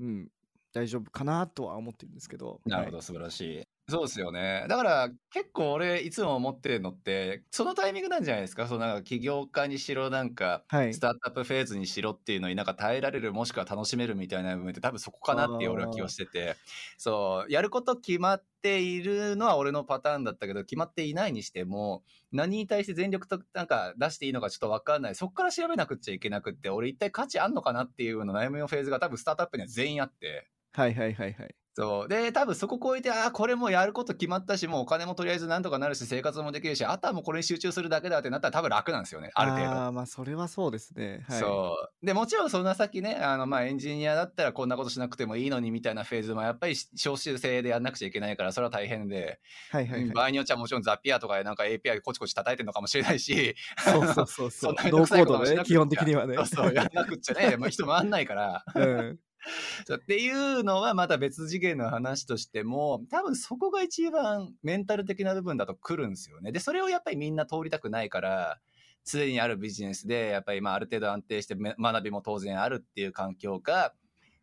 [0.00, 0.30] うん、
[0.72, 2.60] 大丈夫かなとは思ってるんですけど。
[2.66, 3.71] なるほど、素晴らしい。
[3.92, 4.66] そうですよね。
[4.68, 8.66] だから結構俺いつも思ってるのってそのタイミングなんじゃないですか？
[8.66, 10.86] そのなんか起業家にしろなんかはい。
[10.86, 16.58] はいスタートアップフェーズにしろっていうのになんか耐えられるもしくは楽しめるみたいな部分って多分そこかなっていう俺は気がしてて
[16.98, 30.48] そうやること決まっているのは俺のパターンだったけど決まっていないにしても何に対して全力となんか出していいのかちょっと分かんないそこから調べなくっちゃいけなくって俺一体価値あんのかなっていうような悩みのフェーズが多分スタートアップには全員あって。
[30.72, 31.54] はいはいはいはい。
[31.74, 32.08] そう。
[32.08, 39.70] で、多分そこ超えて、ああ、これもうやること決まったし、もうお金もとりあえずなんとかなるし、生活もできるし、あとはもうこれに集中するだけだってなったら多分楽なんですよね、ある程度。
[39.70, 41.24] ああ、まあそれはそうですね。
[41.26, 41.40] はい。
[41.40, 42.06] そう。
[42.06, 50.10] で、もちろんそんな先ね、あの、まあ、エンジニアだったらこんなことしなくてもいいのにみたいなフェーズもやっぱり少数制でやんなくちゃいけないから、それは大変で、はいはいはい。
[50.10, 54.74] 場合によっちゃもちろんザピアとかでなんか API コチコチ叩いてるのかもしれないし、そうそうそうそう。
[54.76, 56.36] そんなこともしなくっちゃ基本的にはね。
[56.36, 59.18] そうそう、やんなくっちゃね、まあ、人回んないから、うん。
[59.86, 66.52] そうっていうのはまた別次元の話としても、多分そこが一番メンタル的な部分だと来るんですよね。
[66.52, 68.60] で、それをやっぱりみんな通りたくないから、
[69.04, 73.94] すでにあるビジネスで、やっぱりまあある程度安定してめ学びも当然あるっていう環境が、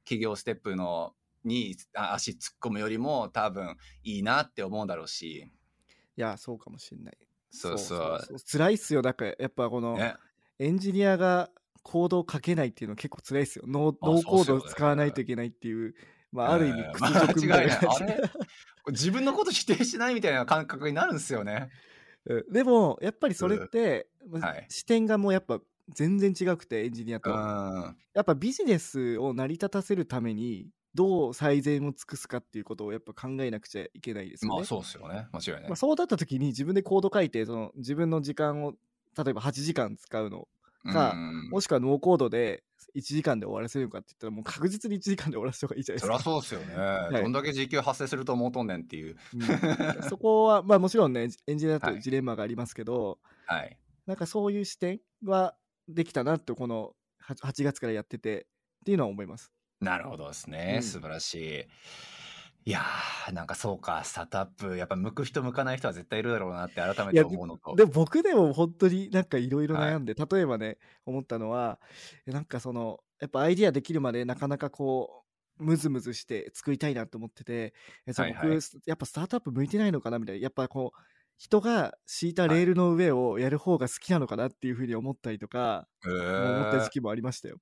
[0.04, 5.52] 企業ステップのにあ足突っ込むよりも多分いいなって思うんだろうし。
[6.18, 7.18] いや、そうかもしんない。
[7.52, 8.36] そうそう。
[8.36, 9.02] う辛いっすよ。
[9.02, 10.16] だから、やっぱこの、ね。
[10.60, 11.50] エンジニアが
[11.90, 13.66] コードを書けないっていうの結構辛いですよ。
[13.68, 15.96] ノーあノーコードを使わないといけないっていう、
[16.32, 18.32] まあ、ある意味えー屈辱みたいな間違いない
[18.90, 21.70] 自分のこと否定しないみたいな感覚になるんですよね。
[22.26, 27.32] うんでも、やっぱりそれって、まはい視点がもうやっぱ全然違くて、エンジニアうと。
[27.32, 27.98] ん。
[28.14, 34.58] やっぱビジネスを成り立たせるために、どう最善を尽くすかっていうことをやっぱ考えなくちゃいけないですよね。
[34.58, 35.28] まあそうですよね。
[35.32, 35.70] 間違いない。
[35.70, 38.74] まあ、そうだった時に自分でコード書いてその自分の時間を
[39.18, 40.48] 例えば8時間使うの
[40.86, 42.64] かうんもしくはノーコードで
[42.96, 46.32] 1時間で終わらせるのかって言ったらもう確実に1時間で終わらせた方がいいじゃないでそりゃすか。
[46.32, 46.60] そうですよ
[47.12, 47.20] ね。
[47.20, 49.18] いどんだけ時給発生すると思うとんねんっていう。
[49.34, 53.78] うんそこはまあもちろんねエンジニアだとはいジレンマがありますけど、はい。
[54.08, 55.56] なんかそういう視点は
[55.88, 56.94] できたなってこの
[57.28, 58.46] 8, 8月からやっててっ
[58.86, 59.52] ていうのは思います。
[59.82, 60.76] なるほどですね。
[60.78, 61.66] うん素晴らしい。
[62.66, 67.76] いやー、なんかそうか、スタートアップ、やっぱ向く人向かない人は絶対いるだろうなって改めて思うのと。
[67.76, 71.80] で僕でも本当になんかいろいろ悩んで、例えばね思ったのは
[72.28, 75.24] えなんかそのやっぱアイディアできるまでなかなかこ
[75.60, 77.74] うムズムズして作りたいなと思ってて
[78.06, 81.00] えじゃあ僕、はいはいやっぱスタートアップ向いてないのかなみたいなやっぱこう
[81.38, 87.60] 人が敷いたレールの上をやる方が好きなのかなっていうふうに思ったりとか、へもう思ったー時期もありましたよ。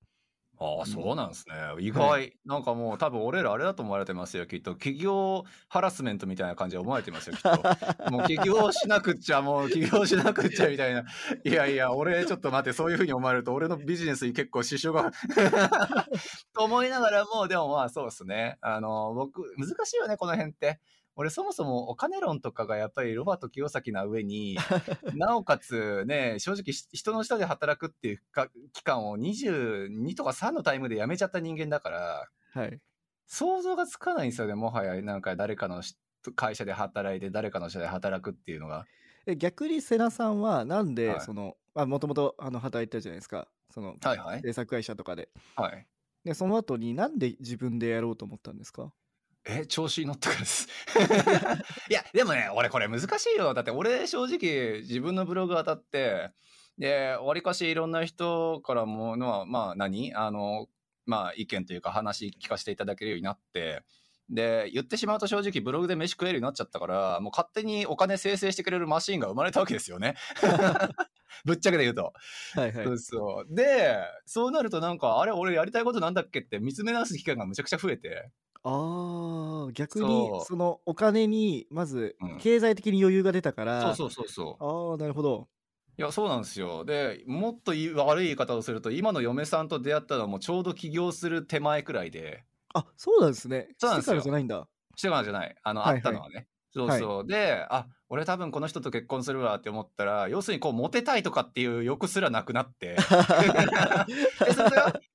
[0.59, 1.55] ああ、そうなんですね。
[1.79, 2.33] 意は外。
[2.45, 4.73] なんかもう多分俺らあれだと思われてますよ、きっと。
[4.73, 8.11] 企業ハラスメントみたいな感じで思われてますよ、きっと。
[8.11, 11.03] もう起業しなくっちゃ、もう起業しなくっちゃみたいな。
[11.43, 15.11] いやいや、俺ちょっと待って、そういうふうに思われると、俺のビジネスに結構支障が。
[16.53, 18.57] と思いながらも、でもまあそうですね。
[18.61, 20.79] あの、僕、難しいよね、この辺って。
[21.19, 24.55] 俺そもそもお金論とかがやっぱりロバート清崎な上に、
[25.15, 32.79] なおかつね、正直し人の下で働くっていうか期間を22とか3のタイムで辞めちゃった人間だから、はい、
[33.25, 35.01] 想像がつかないんですよね、もはや。
[35.01, 35.97] なんか誰かのし
[36.35, 38.85] 会社で働いて、誰かの下で働くっていうのが。
[39.25, 44.41] え逆に瀬名さんはなんではいそのもともと働いてたじゃないですかそのはいはい。
[44.41, 45.87] 制作会社とかではい。
[46.23, 48.93] でその後になんで自分でやろうと思ったんですか？
[49.49, 50.67] え、調子に乗ってからです。
[51.89, 53.53] いや、でもね、俺これ難しいよ。
[53.53, 56.31] だって俺正直自分のブログ当たって、
[56.77, 60.13] で、わりかしいろんな人からものは、まあ何？
[60.13, 60.67] あの、
[61.05, 63.83] まあ意見というか話聞かせていただけるようになって、
[64.29, 70.15] で、言ってしまうと正直ブログで飯食えるようになっちゃったから、もう勝手にお金生成してくれるマシンが生まれたわけですよね。
[71.45, 72.13] ぶっちゃけで言うと。
[72.55, 73.55] はいはいそうそう。
[73.55, 78.29] で、そうなるとなんか、あれ俺やりたいことなんだっけって見つめ直す機会がむちゃくちゃ増えて。
[78.69, 84.63] あー逆にそうそのお金にまずうん経済的に余裕が出たから、そうそうそうそう。
[84.63, 85.49] ああなるほど
[85.99, 86.85] いや、そうなんですよ。
[86.85, 95.55] で、もっと悪い言い方をすると、今の嫁さんと出会ったのはもうちょうど起業する手前くらいで、あそうなんですねそうなんですよしてからじゃないんだしてからじゃない。
[95.63, 96.47] あの、はいはったのはね。
[96.77, 97.27] そうそう。
[97.27, 102.95] で、あ、俺多分この人と結婚するわって思ったら、要するにこう、モテたいとかっていう欲すらなくなって。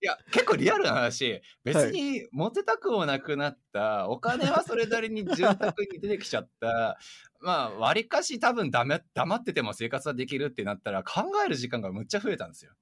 [0.03, 6.99] いや、結構リアルな話、別にモテたくもなくなった、お金はそれなりに潤沢に出てきちゃった、
[7.41, 12.73] まあ、割かし多分ダメ黙ってても生活はできるってなったら、考える時間がむっちゃ増えたんですよ。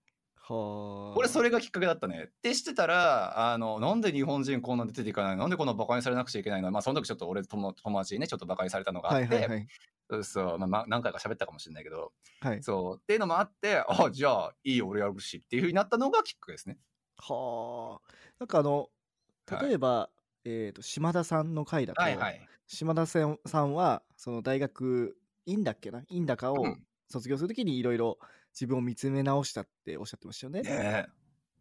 [0.52, 1.16] はあ。
[1.16, 2.24] 俺それがきっかけだったね。
[2.28, 5.42] ってしてたら、あの、なんで日本人こんな出ていかないの？
[5.42, 6.70] なんでこんな馬鹿にされなくちゃいけないの？
[6.70, 10.24] まあ、その時ちょっと俺友友達にね、ちょっと馬鹿にされたのがあって、はいはいはい。
[10.24, 12.62] そうまあまあ、何回か喋ったかもしれないけど、はい。
[12.62, 16.78] そう、っていうのもあって、あ、じゃあ、いいよ、俺やるしっていうふうになったのがきっかけですね。
[17.16, 18.12] はあ。
[18.40, 18.88] なんかあの
[19.62, 20.10] 例えば、
[20.44, 22.40] えー、と島田さんの回だと、はいはい。
[22.66, 26.02] 島田さんさんはその大学院だっけな？
[26.08, 26.82] 院だかをうん。
[27.12, 28.18] 卒業するときにいろいろ
[28.52, 30.62] 自分を見つめ直したっておっしゃってましたよね。
[30.62, 31.08] ね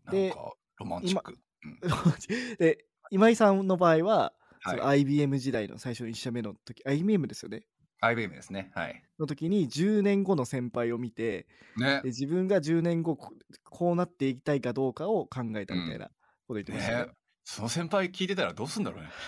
[0.08, 0.12] え。
[0.12, 0.36] で
[0.78, 1.38] ロマンチック。
[2.58, 7.64] で今井さんの場合は、はいその IBM 時代の最初の1社目の時 IBM ですよね
[8.02, 8.72] IBM ですね。
[8.74, 9.04] はい。
[9.20, 11.48] の時に10年後の先輩を見て
[11.78, 12.10] ねで。
[12.10, 13.34] 自分が10年後こ
[13.70, 16.12] こうなっていきたいかどうかを考えたみたいなこ
[16.50, 17.06] と言ってましたね。
[17.06, 17.12] ね
[17.44, 19.10] その先輩聞いてたらどうすんだろうね。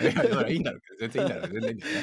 [0.00, 2.02] いや、いいんだろうけど、全然いいんだろう全然いいんだよね。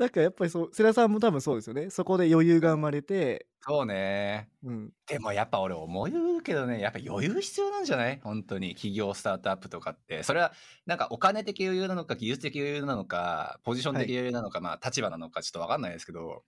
[0.00, 4.48] なんかやっぱりそう世良さんも多分そうですよねそこで余裕が生まれて、そうね。
[4.62, 8.18] うん、でもやっぱ俺思うけどね、やっぱ余裕必要なんじゃない？
[8.24, 8.74] 本当に。
[8.74, 10.22] 企業スタートアップとかって。
[10.22, 10.52] それは
[10.86, 16.44] なんかお金的余裕なのか、技術的余裕なのか、ポジション的余裕なのか、まあ立場なのかちょっとわかんないですけど、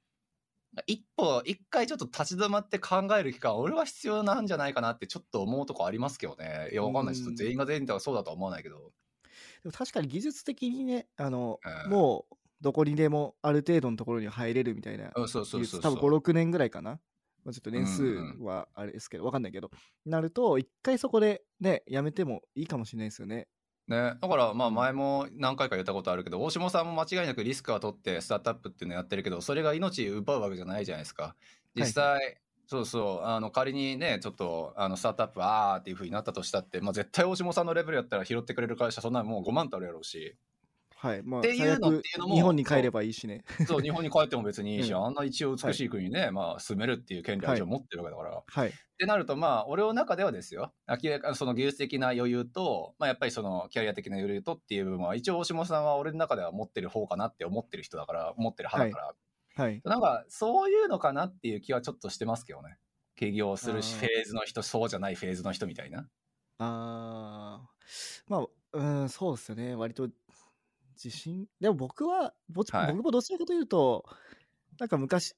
[0.86, 6.70] 一歩、一回ちょっと立ち止まって考える期間、俺は必要なんじゃないかなってちょっと思うとこありますけどね。
[6.72, 7.28] いや、わかんないです。
[7.28, 8.92] うん全員が全員とはそうだとは思わないけど。
[9.64, 15.94] でも確かに技術的にね、あの、うんもうどこにでもある程度のところに入れるみたいなうん、そうそうそうそう。
[15.94, 17.00] 多分5、6年ぐらいかな。
[17.44, 18.36] まあ、ちょっと年数うん。
[18.38, 19.70] うんはあれですけど、わかんないけど、
[20.06, 23.48] なると、一回そこでね、やめてもいいかもしれないですよね。
[23.88, 31.34] ね、だからまあ前も何回か言ったことあるけど大下さんも間違いなくリスクは取ってスタートアップっていうのやってるけどそれが命奪うわけじゃないじゃないですか。
[31.74, 33.26] 実際、そうそう。
[33.26, 40.36] あの仮にねちょっとあのスタートアップあーっていう風になったとしたって、まあ、絶対大下さんのレベルやったら拾ってくれる会社そんなのもう5万とあるやろうし
[41.02, 41.22] はい。
[41.24, 43.42] まあ、っていうのっていうのも日本に帰ればいいしね。
[43.66, 48.68] そう日本に帰っても別にいいし、うんあんな一応美しい国にね、まあ住めるっていう権利は一応持ってるわけだから、はい。
[48.68, 59.14] ってなると、まあ、俺の中ではですよ、明らかにその技術的な余裕と、まあ、やっぱりそのキャリア的な余裕とっていう部分は、一応、大下さんは俺の中では持ってる方かなって思ってる人だから、思ってる派だか
[59.56, 59.80] ら、はい。
[59.84, 62.78] なんか、そういうのかなっていう気はちょっとしてますけどね。
[63.16, 66.06] 起業するしフェーズの人、そうじゃないフェーズの人みたいな。
[66.58, 69.74] あーまあ、うん、そうですよね。
[69.74, 70.08] 割と
[71.02, 71.46] 自信？
[71.60, 72.34] でも僕は、
[72.70, 74.04] はい僕もどちらかというと、
[74.78, 75.34] なんか昔、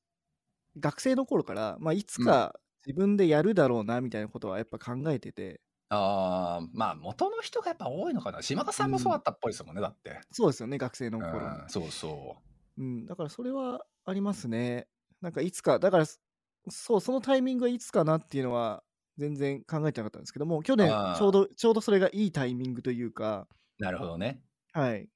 [0.79, 8.43] 学生の頃から、まあ、いつか自分でやるだろうなみたいなことはやっぱ考えてて、ああ、まあ、元の人がやっぱ多いのかな。
[8.43, 10.21] 島田さんもそうだったっぽいですもんね、だって。
[10.33, 11.55] そうですよね、学生のう頃。
[11.67, 12.37] ん、そうそ
[12.77, 14.89] うん、だからそれはありますね。
[15.21, 16.07] なんかいつか、だから、
[16.69, 18.83] そう、そのタイミングはいつかなっていうのは
[19.17, 23.49] 全然考えてなかったんですけども、去年ちょうど、ちょうどそれがいいタイミングというか、
[23.79, 23.83] う。
[23.83, 24.43] なるほどね。
[24.73, 25.09] はい。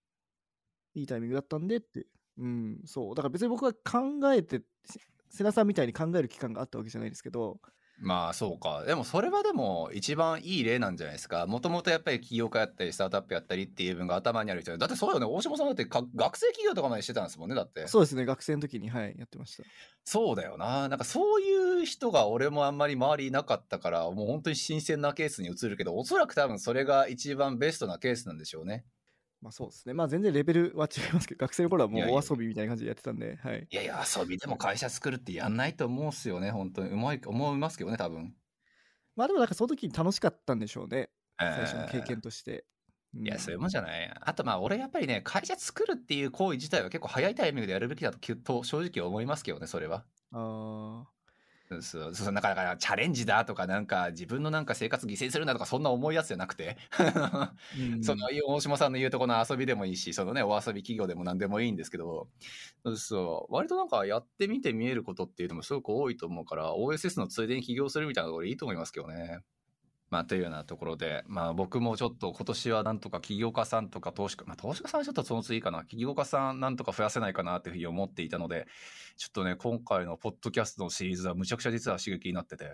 [1.00, 2.06] いいタイミングだったんでって。
[2.38, 3.14] うん、そう。
[3.14, 7.61] だから別に僕は考えて、せ瀬名さんみたいに考える期間があったわけじゃないですけど、
[8.00, 8.84] まあそうか。
[8.84, 11.46] でもそれはでも一番いい例なんじゃないですか。
[11.46, 15.26] もともとやっぱり起業家やったりスタートアップやったりっていう部分が頭にある人だってそうよね。
[15.26, 17.56] 大島さんだってか学生企業とかまでしてたんですもんね。
[17.56, 17.88] だって。
[17.88, 19.64] そうですね、学生の時に、はい、やってました。
[20.04, 20.88] そうだよな。
[20.88, 28.84] なんかそういう人が俺もあんまり周りいなかったから、もう本当に新鮮なケースに移るけど、おそらく多分それが一番ベストなケースなんでしょうね。
[29.40, 29.94] まあそうですね。
[29.94, 33.66] まあ全然レベルは違いますけど、学生の頃はもうお遊びみたいな感じでやってたんで、はい。
[33.70, 36.51] いやいや、遊びでも会社作るってやんないと思うんすよね。
[36.51, 36.90] 本当に。
[36.90, 38.35] うまい、思いますけどね、多分。
[39.14, 41.11] まあでもなんかその時に楽しかったんでしょうね。
[41.38, 42.53] 最最初の経験として。
[42.53, 42.79] うん
[43.14, 44.14] いや、そういうもんじゃない。
[44.20, 50.05] あと、まあ、俺やっぱりね、会社作るっていう行為自体は結構早いタイミングでやるべきだときっと正直思いますけどね、それは。
[50.33, 51.17] あそう
[51.83, 58.00] そう、そうなんか、だからチャレンジだとか、なんか、自分のなんか生活犠牲にするんだとか、そんな重いやつじゃなくて、ーうん。
[58.02, 62.31] その、大島さんの言うとこの遊びでもいいし、そのね、お遊び企業でも何でもいいんですけど、
[62.85, 69.40] そうそう、割となんかやってみて見えることっていうのもすごく多いと思うから、OSS のついでに起業するみたいなところいいと思いますけどね。
[70.11, 78.66] まあ、というようなところで、まあ、僕もちょっと今年はなんとか起業家さんとか投資家、まあ、投資家さんはちょっとその次かな、起業家さんなんとか増やせないかなっていうふうに思っていたので、
[79.16, 82.71] ちょっとね、今回のポッドキャストのシリーズはむちゃくちゃ実は刺激になってて、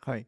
[0.00, 0.26] はい。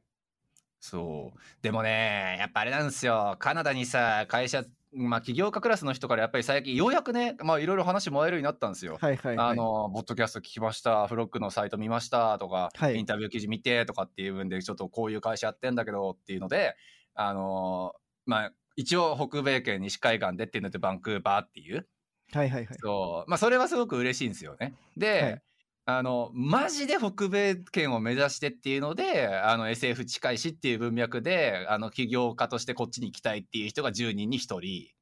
[0.81, 1.39] そう。
[1.63, 3.37] でもね、やっぱあれなんですよ。
[3.39, 8.99] カナダにさ、会社、まあ、起業家クラスの人からやっぱり最近、ようやくね、まあ、いろいろ話もらえるようになったんですよ。
[9.01, 9.49] はいはいはい。
[9.51, 16.77] あの、ポッドキャスト聞きました、フロックのサイト見ましたとか、はいインタビュー記事見てとかっていう分で、ちょっとこういう会社やってんだけどっていうので、
[17.15, 17.95] あの、
[18.27, 21.87] まあ、一応北米圏西海岸でっていうのでバンクーバーっていう、
[22.33, 22.79] はいはいはい。
[22.79, 24.75] そう、まあ、それはすごく嬉しいんですよね。
[24.97, 25.43] で、はい
[25.85, 34.93] あの、マジで北米圏を目指してっていうので、あの SF 近いしっていう文脈で、あの起業家としてこっちに行きたいっていう人が10人に1人。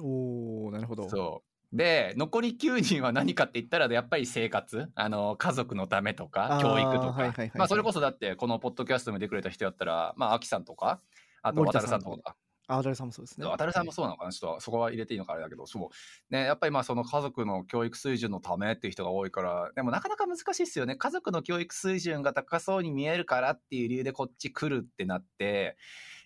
[0.00, 1.08] おー、なるほど。
[1.08, 1.76] そう。
[1.76, 7.34] で、残り9人は何かって言ったら、やっぱり生活、あの、家族のためとか教育とか。
[7.54, 11.00] まあ、それこそだって、このポッドキャストに出てくれた人やったら、まあ、アキさんとか、
[11.42, 12.36] あと、渡さんとか、
[12.68, 13.46] あ、渡るさんもそうですね。
[13.46, 16.32] 渡るさんもそうなのかな、ちょっとそこは入れていいのかあれだけど、そう。
[16.32, 20.94] ね、やっぱりまあその家族の教育水準のためっていう人が多いから、でもなかなか難しいですよね。
[20.96, 25.78] 家族の教育水準が高そうに見えるからっていう理由でこっち来るってなって、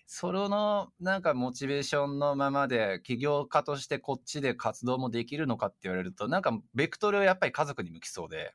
[0.05, 8.53] そのなんかモチベーションのままで起業家としてこっちで活動もできるのかって言われると、なんかベクトルはやっぱり家族に向きそうで。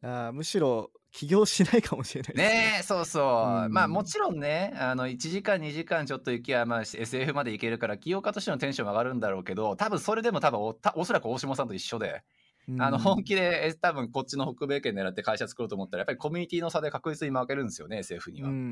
[0.00, 3.64] あーむしろ起業しないかもしれないねえ、そうそう。
[3.66, 12.22] うんまあもちろんね、あの、1時間、2時間ちょっと行きゃ、まあ SF まで行けるから、起業家としてのテンション上がるんだろうけど、多分それでも多分お、たおそらく大下さんと一緒で、
[12.78, 18.48] あの、本気で、え多分こっちの北米圏狙って会社作ろうと思ったら、やっぱりコミュニティの差で確実に負けるんですよね、SF には。
[18.48, 18.64] うんうんう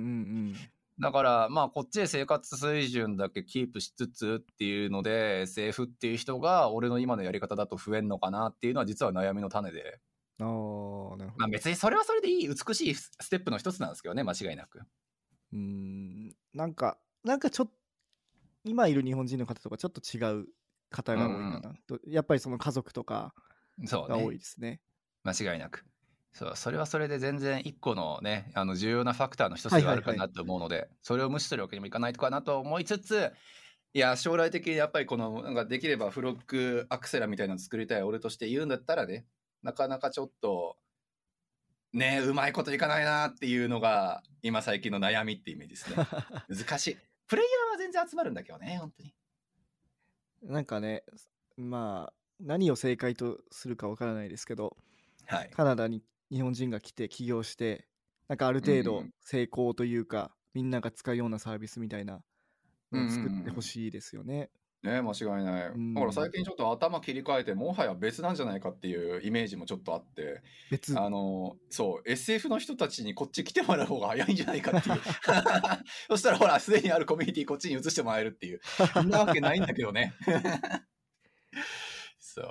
[0.53, 0.55] ん。
[0.99, 10.01] だから、まあ、こっちで生活水準だけキープしつつっていうので、SF っていう人が俺の今のやり方だと増えんのかなっていうのは実は悩みの種で。
[10.41, 11.41] あー、なるほど。
[11.41, 14.81] まあ別にそれはそれでいい、美しいステップの一つなんですけどね、間違いなく。
[15.53, 16.37] うーん。
[16.53, 17.73] なんか、なんかちょっと、
[18.65, 20.47] 今いる日本人の方とかちょっと違う
[20.91, 21.75] 方が多いかな。
[21.87, 23.35] とやっぱりその家族とか
[23.87, 24.09] そうね。
[24.09, 24.83] が多いですね。
[25.25, 25.85] 間違いなく。
[26.33, 33.33] そう、それはそれで全然一個のね、あの重要なファクターの一つではあるかなと思うので、それを無視するわけにもいかないとかなと思いつつ、
[33.93, 39.27] いや、将来的にやっぱりこの、なんかできればフロックアクセラみたいなの作りたい俺として言うんだったらね、
[39.63, 40.77] なかなかちょっと、
[41.93, 45.97] ねうまいこといかないなっていうのが、今最近の悩みってイメージですね。
[46.49, 46.97] 難しい。
[47.27, 49.15] プレイヤーは全然集まるんだけどね、本当に。
[50.43, 51.05] なんかね、
[51.57, 54.77] まあ、何を正解とするかわからないですけど、
[55.27, 55.51] はい。
[55.51, 57.87] カナダに日本人が来て起業して、
[58.29, 62.23] なんかある程度うんうん成功というか、みんなが使うようなサービスみたいな
[62.93, 64.51] のを作ってほしいですよね。
[64.83, 65.67] ね間違いない。
[65.69, 70.99] うんだから最近ちょっと頭切り替えて、もはや別なんじゃないかっていうイメージもちょっとあって、別。
[70.99, 75.01] あの、そう、SF の人たちにこっち来てもらう方が早いんじゃないかっていう。
[76.09, 78.61] そしたらほら、すでにあるコミュニティこっちに移してもらえるっていう。
[78.95, 80.15] そんなわけないんだけどね。
[82.19, 82.47] そう。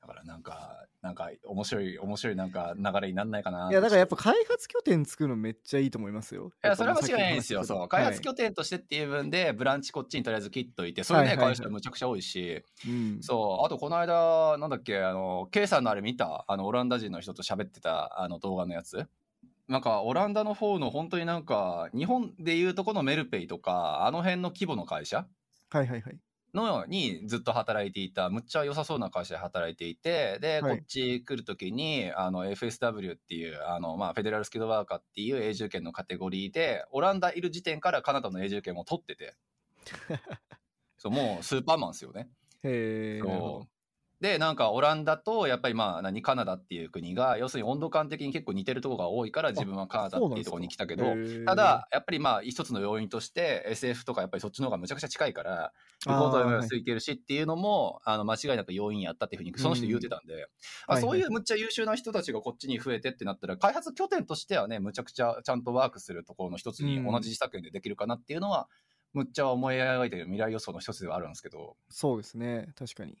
[0.00, 3.70] だからなんか、なんか面白い、面白いなんか流れになんないかな。
[3.70, 6.50] いや、だからやっぱ開発拠点作るのめっちゃいいと思いますよ。
[6.64, 7.62] いや、それは間違いないんですよ。
[7.64, 7.88] そう。
[7.88, 12.92] 開発拠拠点としてっていう分で、ブランチこっちにとりあえず切っといて、それね、はいはいはい会社むちゃくちゃ多いし、点。
[12.92, 13.20] うん。
[13.20, 19.06] そう、あとこの間、なんだっけ、あの、K さんのあれ見た、あの、オランダ人の人と喋ってた、あの、動画のやつ。
[19.68, 25.28] なんか、オランダの方の本当になんか、日本でいうとこのメルペイとか、あの辺の規模の会社
[25.70, 26.18] はいはいはい。
[26.54, 39.34] のにずっと働いていた、むっちゃ良さそうな会社で働いていて、で、はいこっち来るときに、あの、FSW っていう、あの、まあ、フェデラルスキルドワーカーっていう永住権のカテゴリーで、オランダいる時点からカナダの永住権も取ってて、
[40.98, 42.28] そう、もうスーパーマンですよね。
[42.62, 43.68] へえ。
[44.20, 51.04] でなんかオランダとやっぱりまあ何カナダっていう国が要するに温度感的に結構似てるところが多いから自分はカナダっていうところに来たけど
[51.46, 55.72] ただやっぱりまあ一つの要因として SF とかやっぱりそっちの方がむちゃくちゃ近いから
[56.06, 56.78] リポートも安い。
[56.88, 60.48] けるしっていうのもあの間違いなく要因やったっていうふうにその人言ってたんで、
[60.86, 68.68] あはいそういうむっちゃ優秀な人たちがこっちに増えてってなったら開発拠点としてはねむちゃくちゃちゃんとワークするところの一つにうん同じ自作でできるかなっていうのは
[69.12, 71.76] むっちゃ思い描いてる未来予想の一つではあるんですけど。
[71.88, 72.68] そうですね。
[72.76, 73.18] 確かに。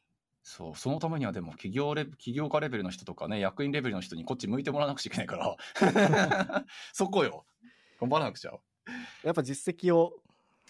[0.48, 7.44] そう、そのためにはでも企業レ起業家レベルの人とかね、役員レベルの人にこっち向いてもらわなくちゃいけないから、 そこよ。
[8.00, 8.52] 頑張らなくちゃ。
[9.22, 10.22] やっぱ実績を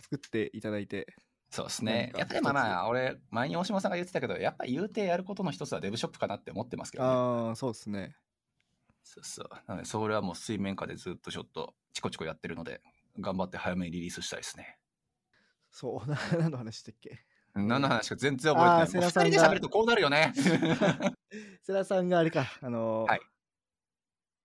[0.03, 1.15] 作っていただいて。
[1.51, 2.13] そうですね。
[2.17, 7.11] やっぱりまあまあ、俺、前に大島さんが言ってたけど、やっぱり言うてやることの一つはデブショップかなって思ってますけどね。
[7.11, 8.17] ああ、そうですね。
[9.05, 9.49] そうそう。
[9.69, 12.83] なので、それはもう水面下でずっとちょっとチコチコやってるので、
[13.21, 14.77] 頑張って早めにリリースしたいですね。
[15.71, 17.28] そう、な 何の話したっけ？
[17.55, 19.07] 何の話か全然覚えてない。
[19.07, 20.33] 二人で喋るとこうなるよね。
[21.63, 23.21] 世良さんがあれか、あのーはい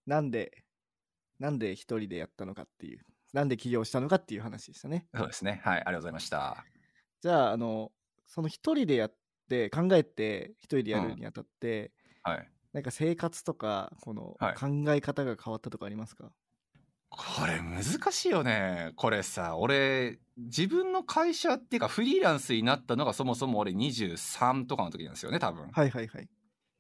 [0.06, 0.64] なんで、
[1.40, 3.00] なんで一人でやったのかっていう、
[3.32, 5.08] なんで起業したのかっていう話でしたね。
[5.16, 5.62] そうですね。
[5.64, 6.66] はい、ありがとうございました。
[7.22, 7.92] じゃあ、あの、
[8.28, 9.16] その一人でやっ
[9.50, 11.92] て、考えて一人でやるにあたって、
[12.24, 12.50] はい。
[12.74, 16.32] なんか生活とか、このはい考え方が変わったとかありますか、
[17.16, 18.92] これ難しいよね。
[18.96, 25.72] これさ、俺、自分の会社っていうかフリーランスになったのがそもそも俺23とかの時なんですよね、多分。
[25.72, 26.30] はいはいはい。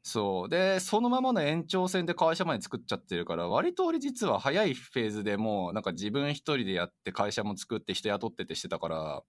[0.05, 0.49] そう。
[0.49, 9.23] で、そのままの延長線で会社まで作っちゃってるから、割と俺実は早いフェーズでもう、なんか自分一人でやって会社も作って人雇ってってしてたから、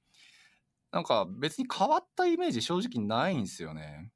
[0.92, 4.12] なんか別に変わったイメージ正直ないんですよね。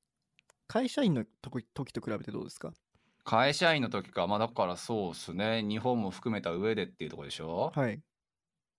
[0.66, 2.72] 会社員の時時と比べてどうですか？
[3.28, 5.62] 会社員の時か、まあだからそうっすね。
[5.62, 7.72] 日本も含めた上でっていうところでしょ？
[7.74, 8.00] はい。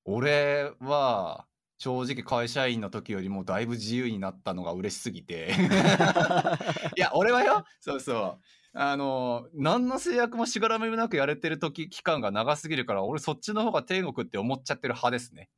[0.06, 1.46] 俺は
[1.78, 5.52] 正直会社員の時よりもだいぶ自由になったのが嬉しすぎて。
[6.98, 7.64] いや俺はよ。
[7.80, 8.42] そうそう。
[8.74, 15.52] あの何の制約もしがらみもなくやれてる時期間が長すぎるから俺そっちの方が天国って思っちゃってる派ですね。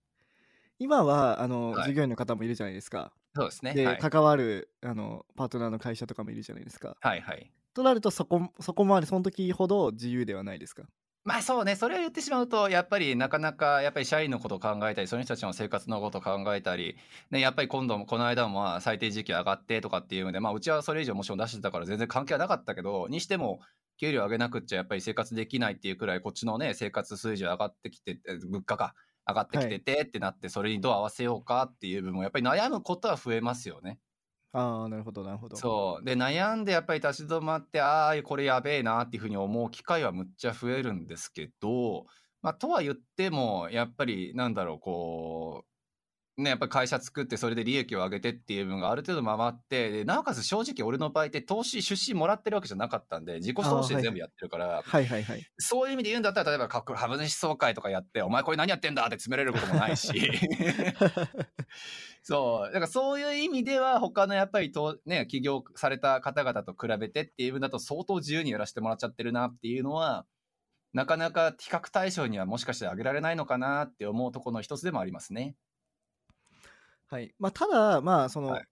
[0.80, 1.90] 今は、あの、はい。
[1.92, 3.14] 従業員の方もいるじゃないですか。
[3.36, 3.74] そうですね。
[3.74, 6.98] で、はい、関わるあのパートナーの会社とかもいるじゃないですか。
[7.00, 10.84] はいはいとなるとそこそこまでその時ほど自由ではないですか？
[11.24, 16.98] まあそうねそれを言ってしまうとやっぱりなかなかやっぱり社員のことを考えたりその人たちの生活のことを考えたり、
[17.30, 23.60] ね、やっぱり今度もこの間もまあ最低時給上がってとかっていうので、まあ、うちはそれ以上もちろん出してたから全然関係はなかったけどにしても
[24.00, 28.96] 給料上げなくっちゃやっぱり生活できないっていうくらいこっちのね生活水準上がってきてえ物価か
[29.28, 34.00] 上がってきててってなってそれにどう合わせようかっていう部分もやっぱり悩むことは増えますよね。
[34.54, 35.56] ああなるほどなるほど。
[35.56, 42.06] そうで悩んでやっぱり立ち止まってああこれやべえなっていうふうに思う機会はむっちゃ増えるんですけど、
[42.42, 45.72] まあ、とは言ってもやっぱりなんだろうこう
[46.42, 55.46] ねやっぱり会社作ってそれで利益を上げてっていう部分がある程度回ってでなおかつ正直俺の場合って投資出資もらってるわけじゃなかったんで自己投資で全部やってるから、はいはいはい。
[55.58, 60.10] そういう意味で言うんだったら例えば株株主総会とかやってお前これ何やってんだって詰められることもないし
[62.24, 62.72] そう。
[62.72, 70.26] だからそういう意味では、他のやっぱりと、ね、起業された方々と比べてっていう分だと相当自由にやらせてもらっちゃってるなっていうのは、
[70.94, 75.56] なかなか比較対象にはもしかして挙げられないのかなって思うところの一つでもありますね。
[77.08, 77.34] はい。
[77.40, 78.68] まあ、ただ、まあ、その、はい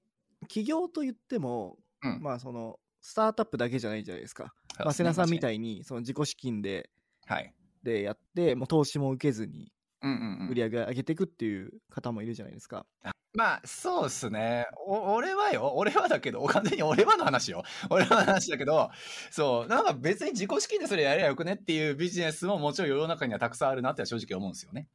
[0.47, 4.53] 起業と言っても、うんまあ、その、スタートアップだけじゃないじゃないですか。
[4.73, 6.89] すね瀬名さんみ確たいに、その自己資金で、
[7.25, 7.53] はい。
[7.83, 9.71] でやって、もう投資も受けずに
[10.01, 12.85] うんうんうん売り上げ上げていくっていう方もいるじゃないですか。
[13.33, 14.65] まあ、そうっすね。
[14.87, 17.63] お俺はよ、俺はだけど、完全に俺はの話よ。
[17.89, 18.89] 俺はの話だけど、
[19.29, 24.87] そう、なんか別に自己資金でそれやればよくねっていうビジネスももちろん世の中にはたくさんあるなって正直思うんですよね。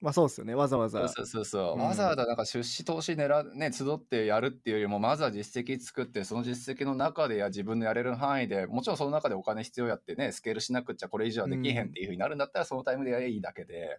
[0.00, 0.54] まあ、そうですよね。
[0.54, 1.08] わざわざ。
[1.08, 13.98] そうそうそう、うんわざわざなんか出資投資狙うね集ってやるっていうよりもまずは実績作ってその実績の中でや自分のやれる範囲でもちろんその中でお金必要やってねスケールしなくっちゃこれ以上はできへんっていうふうになるんだったらそのタイムでやればいいだけで。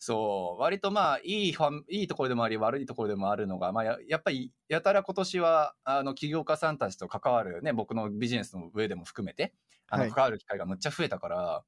[0.00, 9.54] そう割とまあいいファンいいところでもあり悪いところでもあるのが、まあ、ややっぱりやたら今年はあの起業家さんたちと関わるね僕のビジネスの上でも含めて
[9.88, 11.64] あのはい関わる機会がむっちゃ増えたから、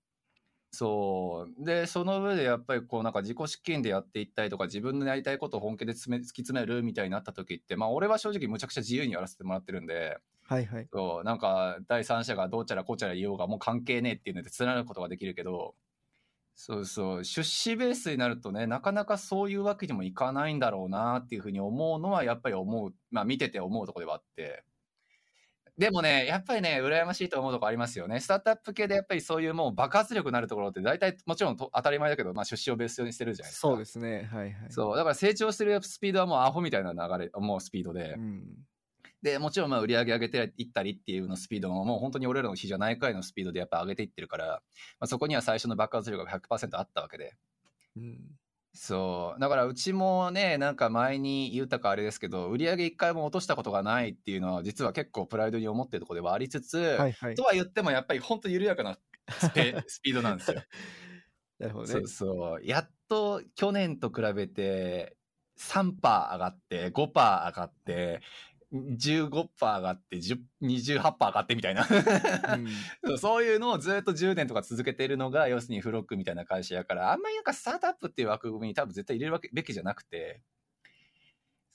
[0.72, 1.64] そう。
[1.64, 10.90] で、その上でやっぱりこうなんか自己資金でやっていったりとか自分のやりたいことを本気で突き詰めるみたいになった時って、まあ俺は正直むちゃくちゃ自由にやらせてもらってるんで、はいはい。
[10.92, 15.76] そう、なんか第三者がどうちゃらこうちゃら言おうがもう関係ねえっていうので貫くことができるけど、
[16.62, 24.62] そうそう、出資ベースになるとね、なかなかそういうわけにもいかないんだろうなっていうふうに思うのはやっぱり思う、まあ見てて思うところではあって。
[25.78, 28.20] でもね、やっぱりね、羨ましいと思うとこありますよね。
[28.20, 33.68] スタートアップ系でやっぱりそういうもう爆発力になるところって大体もちろんと当たり前だけど、まあ出資をベースにしてるじゃないですか。
[33.68, 34.28] そうですね。
[34.30, 34.70] はいはい。
[34.70, 38.16] そう、だから成長してるスピードはもうアホみたいな流れ、もうスピードで。
[38.18, 38.44] うん。
[39.22, 44.46] で、もちろんまあ売り上げ上げていったりっていうのスピードももう本当に俺らの比じゃないくらいのスピードでやっぱ上げていってるから、
[44.98, 47.34] まあ、そこには最初の爆発力が100%あったわけで。
[47.96, 48.18] うん。
[48.72, 49.40] そう。
[49.40, 57.42] だからうちもね、なんか前に言ったかあれですけど、売り上げ一回も落としたことがないっていうのは実は結構プライドに思ってるところではありつつ、はいはいと。
[57.42, 58.98] は言ってもやっぱり本当緩やかな
[59.28, 60.62] スペ スピードなんですよ。
[61.58, 62.06] なるほどねそう。
[62.06, 62.64] そう。
[62.64, 65.16] やっと去年と比べて
[65.58, 68.22] 3%上がって、5%上がって、
[68.72, 71.86] 15%上がって、10 28%上がってみたいな。
[73.04, 80.42] うん そういうのをずっと10年とか続けているのが、要するにフロックみたいな会社やから、あんまりなんかスタートアップっていう枠組みに多分絶対入れるわけべきじゃなくて、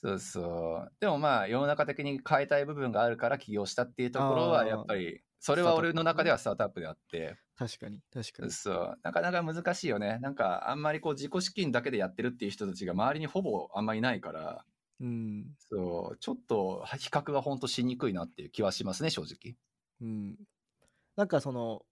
[0.02, 0.92] そうそう。
[1.00, 8.50] でもまあ、世の中的に変えたい部分があるから起業したっていうところは、やっぱり、それは俺の中ではスタートアップであって、確かに、確かに。
[8.50, 8.98] そう。
[9.02, 10.18] なかなか難しいよね。
[10.20, 14.64] なんか、あんまりこう自己資金だけでやってるっていう人たちが周りにほぼあんまりいないから、
[15.00, 15.56] うん。
[15.58, 19.56] そう、ちょっと比較が本当しにくいなっていう気はしますね、正直。
[20.00, 20.36] うん。
[21.16, 21.86] なんかその、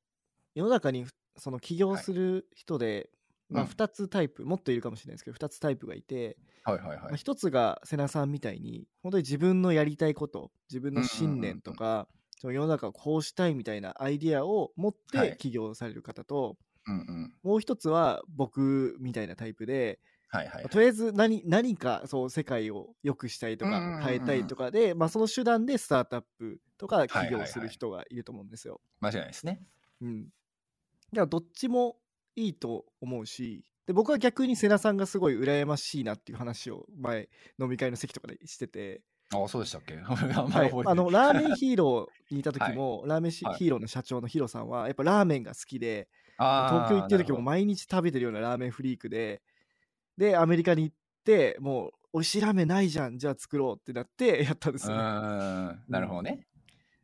[0.54, 3.10] 世の中にその起業する人で、
[3.50, 7.10] まあうん2つタイプ、もっといるかもしれないですけど、2つタイプがいて、はいはいはい。
[7.10, 17.34] まあ、1つが瀬名さんみたいに、本当に自分のやりたいこと、自分の信念とか、その世の中をこうしたいみたいなアイディアを持っはいて起業される方と、うんうん。
[17.42, 20.00] もう一つは僕みたいなタイプで、
[20.34, 20.68] はいはい、はい。
[20.68, 27.28] とりあえず何何かそう世界を良くしたいとか変えたいとかで、まあ、その手段でスタートアップとかはいはいはい。
[27.28, 28.80] 起業する人がいると思うんですよ。
[29.00, 29.60] 間違いないですね。
[30.00, 30.24] うん。
[30.24, 30.30] だか
[31.12, 31.96] らどっちも
[32.34, 37.28] いいと思うしで僕は逆に瀬名さんがすごい羨ましいなっていう話を前
[37.60, 39.96] 飲み会の席とかでしてて、ああ、そうでしたっけ？
[40.00, 40.68] はい。
[40.68, 40.82] い。
[40.86, 46.08] あのラーメンヒーローにいた時 も、ラーメンヒーローの社長のヒロさんはやっぱラーメンが好きで
[46.38, 49.42] 東京行ってる時も毎日食べてるようなラーメンフリークで
[50.16, 55.02] でアメリカに行ってもう美味しいラーメンないじゃんじゃあ作ろうってなってやったんですよ、ね、
[55.88, 56.46] なるほどね。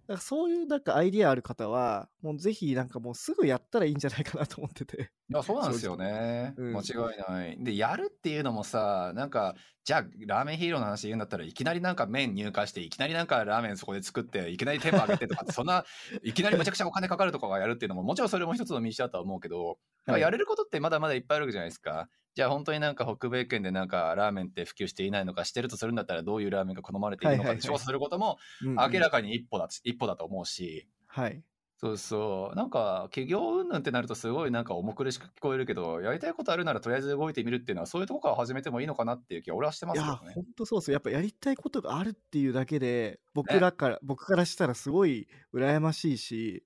[0.06, 6.54] だからそういうなんかアイディアある方はもうぜひなんかもうすぐやったらいいんじゃないかなと思ってていや、そうなんですよね。
[6.56, 6.84] うん間違
[7.14, 7.56] いない。
[7.60, 9.54] で、やるっていうのもさ、なんか、
[9.84, 15.84] じゃあ、ラーメンヒーローの話言うんだったらいきなりなんか麺入荷して、いきなりなんかラーメンそこで作って、いきなりテンポ上げてとかそんな、
[16.24, 22.08] いきなりめちゃくちゃお金かかるとかがやるっていうのも、もちろんそれも一つの道だとは思うけど、なんかやれることってまだまだいっぱいあるわけじゃないですか。
[22.40, 28.76] じゃあ本当になんか北米圏でなんかラーメンって普及していないのかしてるとするんだったらどういうラーメンが好まれているのかって調査することもうんうん。
[28.76, 31.42] 明らかに一歩だ、一歩だと思うし、はい。
[31.76, 32.56] そうそう。
[32.56, 40.32] なんか、企業云々ってなるとすごいなんか重苦しく聞こえるけど、やりたいことあるならとりあえず動いてみるっていうのは、そういうとこから始めてもいいのかなっていう気は俺はしてまいやすけどね。
[40.34, 40.94] 本当そうですよ。
[40.94, 46.64] やっぱやりたいことがあるっていうだけで僕らから、僕からしたらすごい羨ましいし。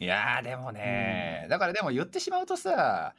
[0.00, 3.14] いやー、でもね、だからでも言ってしまうとさ、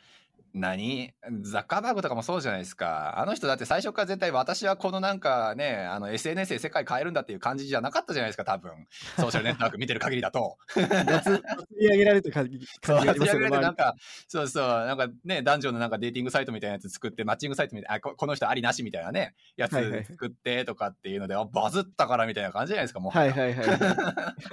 [0.55, 1.13] 何？
[1.41, 3.19] ザッカーバーグとかもそうじゃないですか。
[3.19, 8.71] あの人だって最初から絶対私はこのなんかね、あの SNS で世界変えるんだっていう感じじゃなかったじゃないですか、多分。
[9.17, 10.57] ソーシャルネットワーク見てる限りだと。
[10.75, 11.43] 脱
[11.79, 12.45] り上げられてる感
[12.81, 13.39] 感じがありますよね。
[13.39, 13.95] 立ち上げられてなん周か、
[14.27, 23.77] そうそう、なんかね、男女のなんかデーティングサイトみたいなやつ作って、マッチングサイトみたいな、あここの人ありなしみたいなね、やつはいはい作ってとかっていうので、あバズったからみたいな感じじゃないですか、もはやりはいはいはい。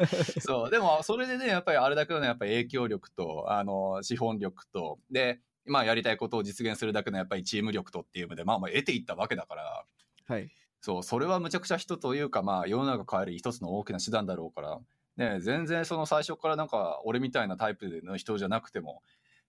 [0.41, 9.85] そう、でも、それでね、やっぱりあれだけのやっぱり影響力と、あの、資本力と、で、まあ、やりたいことを実現するだけのやっぱりチーム力とっていうので、まあ、まあ、得ていったわけだから、
[10.27, 10.51] はい。
[10.81, 14.81] そう、それはむちゃくちゃ人というか、まあ、世の中変える一つの大きな手段だろうから、
[15.17, 19.03] ね、全然その最初からなんか、俺みたいなタイプの人じゃなくても、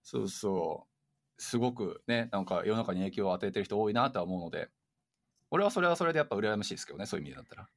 [0.04, 0.86] そうそ
[1.38, 4.70] う、すごくね、なんか世の中に影響を与えてる人多いなとは思うので、
[5.50, 7.70] 俺はそれはそれでやっぱ羨ましいですけどね、そういう意味だったら。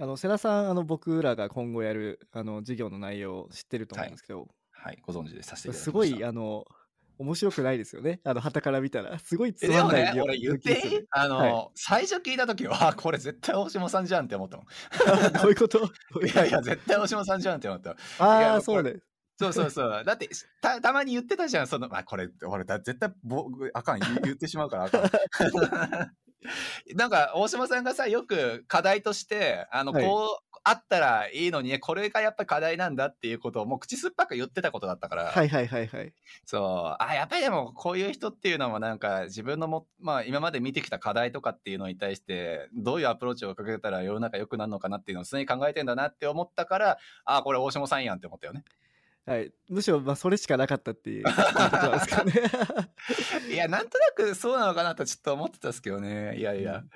[0.00, 6.14] あの、世良さん、あの、僕らが今後やる、あの、授業の内容を知ってると思うんですけど、はい、ご存知でさせていただきました。
[6.14, 6.64] すごい、あの、
[7.18, 8.20] 面白くないですよね。
[8.24, 9.18] あの、旗から見たら。
[9.18, 11.00] すごいつまんないね、俺言っていい？
[11.10, 14.66] あの、は最初聞いた時は、あ これ絶対大島さんじゃんって思ったもん。
[15.42, 15.78] どういうこと？
[16.24, 17.90] いやいや、絶対大島さんじゃんって思った。
[17.90, 18.96] いああ、そうね。
[19.38, 20.04] そうそうそう。
[20.04, 20.28] だって、
[20.60, 25.02] たたまに言ってたじゃん、その、まあ、これ、俺、だ絶対ぼ、あかん、言言ってしまうからあかん。
[26.94, 36.12] なんか、大島さんがさ、よく課題として、あの、はいこう、あったらいいのにね、これがやっぱり課題なんだっていうことを、もう口酸っぱく言ってたことだったから、はいはいはいはい。
[36.44, 37.02] そう。
[37.02, 48.64] あ、やっぱりでも、こういう人っていうのは、なんか、自分のも、まあ、今まで見てきた課題とかっていうのに対して、どういうアプローチをかけたら世の中良くなるのかなっていうのを常に考えてんだなって思ったから、あ、これ大島さんやんって思ったよね。
[49.28, 52.32] はい、むしろ、まあ、それしかなかったっていう ことですかね。
[53.52, 56.36] いや、なんとなくそうなのかなとちょっと思ってたんですけどね。
[56.38, 56.78] いやいや。
[56.78, 56.90] うん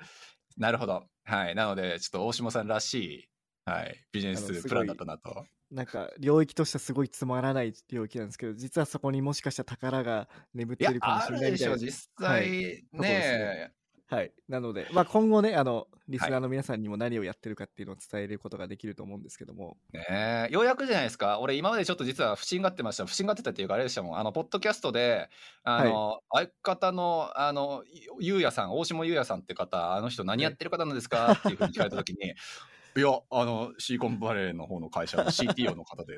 [0.57, 1.03] なるほど。
[1.23, 1.55] はい。
[1.55, 3.29] なので、ちょっと大島さんらしい、
[3.65, 5.45] はい、ビジネスプランだったなと。
[5.71, 11.77] なんか、領域としてはすごいつまらない領域なんですけど、実はそこにもしかしたら宝が眠ってる、かもあしれないみたいな。
[11.77, 13.73] 実際、ですねね
[14.07, 14.31] はい。
[14.47, 19.77] なので、まあ、今後ね、あの、リスナーの皆さんにも何をやってるかっていうのを伝えることができると思うんですけども。
[19.93, 21.39] ねえようやくじゃないですか。
[21.39, 23.05] 俺今までちょっと実は不審がってました。
[23.05, 24.17] 不審がってたっていうかあれでしたもん。
[24.19, 25.29] あの、ポッドキャストで、
[25.63, 27.83] あの、相方の、あの、
[28.19, 32.33] ゆうやさん、大下ゆうやさんって方、あの人何やってる方なんですかっていうふうに聞かれたときに、
[32.95, 36.13] いや、あの、シーコンバレーの方の会社の CTO の方で、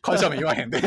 [0.00, 0.80] 会社名言わへんで。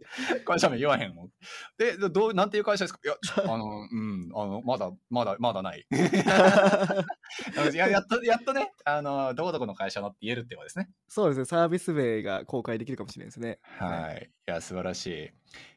[0.44, 1.30] 会社名言わへんもん。
[1.78, 3.00] で、どう、なんていう会社ですか？
[3.04, 5.80] いや、あの、うん、あの、まだ、まだ、まだない。
[5.80, 5.84] い
[7.76, 10.90] ややっと、やっとね、あの、どこどこの会社のって言えるってことですね。
[11.08, 13.58] そうですね、サービス名が公開できるかもしれないですね。
[13.62, 14.30] はい。
[14.48, 15.32] いや、素晴らしい。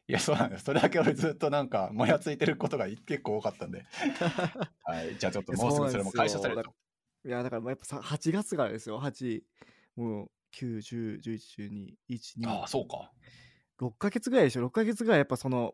[0.08, 0.64] いや、そうなんです。
[0.66, 3.86] それだけ俺ずっとなんか、もやついてることが結構多かったんで。
[4.84, 5.18] はい。
[5.18, 6.74] じゃあちょっともうすぐそれも解消されると。
[7.26, 9.42] いや、だからもうやっぱさ8月からですよ、8、
[9.96, 13.12] もう9、10、11、12、1、2、ああ、そうか。
[13.82, 15.74] 6ヶ月ぐらいでしょ、6ヶ月ぐらいやっぱその、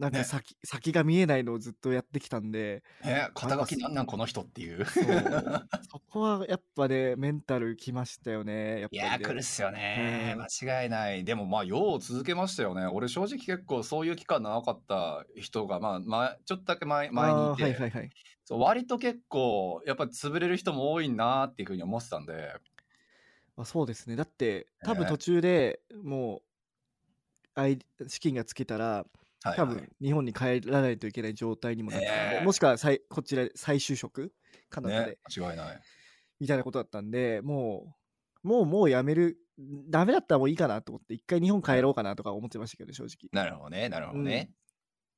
[0.00, 4.86] なんかね先,、先が見えないのをずっとやってきたんで、ね、肩書きなんなんこの人っていう。
[5.92, 9.08] そこはやっぱね、メンタルきましたよね、やっぱり、ね。
[9.08, 10.32] いや、来るっすよね。
[10.34, 11.24] うん間違いない。
[11.24, 12.86] でもまあ、よう続けましたよね。
[12.86, 18.10] 俺正直結構そういう期間長かった人が、まあ、まあ、ちょっとだけ前前にいて、はいはいはい。
[18.44, 22.54] そう割と結構、やっぱ潰れる人も多いなっていうふうに思ってたんで、
[23.56, 24.16] あそうですね。
[24.16, 26.42] だって、多分ね途中でもう、
[28.06, 29.06] 資金がつけたら、
[29.42, 29.66] はい、多はい。
[29.66, 34.32] 分日本に帰らないといけない状態にもなってたんで、もしくは再こちらで再就職
[34.68, 35.80] カナダで、ね、間違いない。
[36.40, 37.94] みたいなことだったんで、も
[38.44, 43.28] う、もう、もうやめる、ダメだったらもういいかなと思って、一回日本帰ろうかなとか思ってましたけどね、正直。
[43.32, 44.50] なるほどね、なるほどね。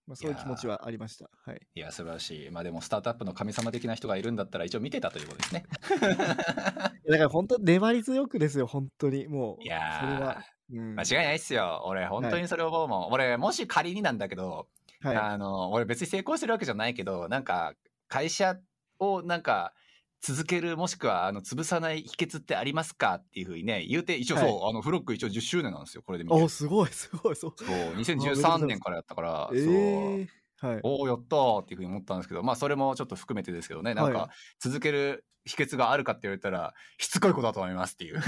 [0.07, 1.31] まあ、そういう気持ちはありました。
[1.45, 1.61] はい。
[1.75, 2.51] いや、素晴らしい。
[2.51, 5.65] まあでも、スタートアップの神様的な人がいるんだったら、一応見てたということですね。
[5.97, 9.29] だから本当、粘り強くですよ、本当に。
[9.29, 10.45] もう、いやーそれは。
[10.71, 11.83] うん、間違いないっすよ。
[11.87, 13.13] 俺、本当にそれを思うもん。
[13.13, 14.69] 俺、もし仮になんだけど、
[15.03, 15.17] はい。
[15.17, 17.75] あの、俺別に成功してるわけじゃないけど、なんか、
[18.09, 18.59] 会社
[18.99, 19.75] をなんか、
[20.23, 27.55] 続けるもしくはあの潰さない秘訣ってありますかっていうふうにね言うて一応そう、はいあのフロック一応10周年なんですよこれで見てお、すごい、すごい、そう。
[27.57, 30.29] そうおめでとうござい2013ます年からやったから、えそうー、
[30.63, 30.81] はい。
[30.83, 38.21] おおやったーっていうふうに思ったんですけどまあそれもちょっと含めてですけどねなんはか続ける秘訣があるかって言われたらしつこいことだと思いますっていう い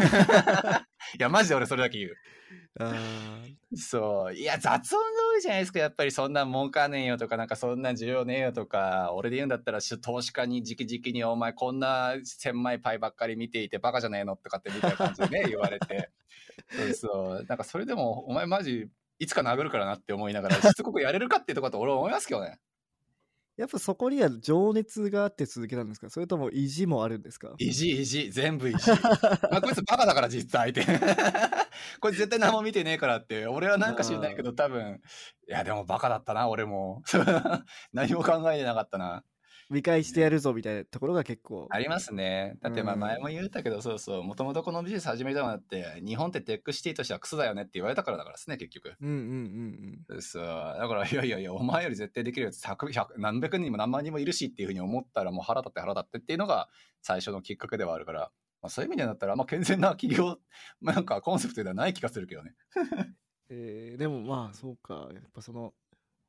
[1.18, 2.16] やマジで俺それだけ言う
[2.80, 4.34] あーそう。
[4.34, 5.78] いや、雑音が多いじゃないですか。
[5.78, 16.10] やっぱりそんなん儲かねえよとか、なんかそんな需要ねえよとか、俺で言うんだったら、し投資家に直々にお前こんな千枚パイばっかり見ていてバカじゃねえのとかってみたいな感じでね、言われて。
[16.70, 17.44] そうそう。
[17.48, 22.58] なんかそれでも、お前マジ、いつか殴るからなって思いながら、 しつこくやれるかっていうところだと俺は思いますけどね。
[23.56, 26.10] やっぱそこには情熱があって続けたんですか？
[26.10, 27.54] それとも意地もあるんですか？
[27.58, 28.30] 意地意地。
[28.32, 28.88] 全部意地。
[28.90, 28.96] ま
[29.58, 30.98] あこいつバカだから実際相手。
[32.00, 33.46] こいつ絶対何も見てねえからって。
[33.46, 35.00] 俺はなんか知らないけど多分
[35.48, 37.02] いやでもバカだったな俺も。
[37.92, 39.22] 何も考えてなかったな
[39.70, 42.56] 見返してやるぞみたいなところが結構ありますね。
[42.62, 48.94] だってまあうん前も言ったけど、そうそう、もともとこのビジネス始めたのだって、日本ってテックシティとしてはクソだよねって言われたからだからですね、結局。
[49.00, 50.42] うんうんうんうんそう。
[50.42, 56.68] だから、いやいやいや、お前より絶対できるやつ100、100何百人も何万人もいるしっていうふうに思ったら、もう腹立って腹立ってっていうのが
[57.02, 58.30] 最初のきっかけではあるから、
[58.62, 60.38] まあ、そういう意味でだったら、まあ健全な企業、
[60.80, 62.54] ま あなんかコンセプトではない気がするけどね。
[63.50, 65.74] えーでもまあそうかやっぱその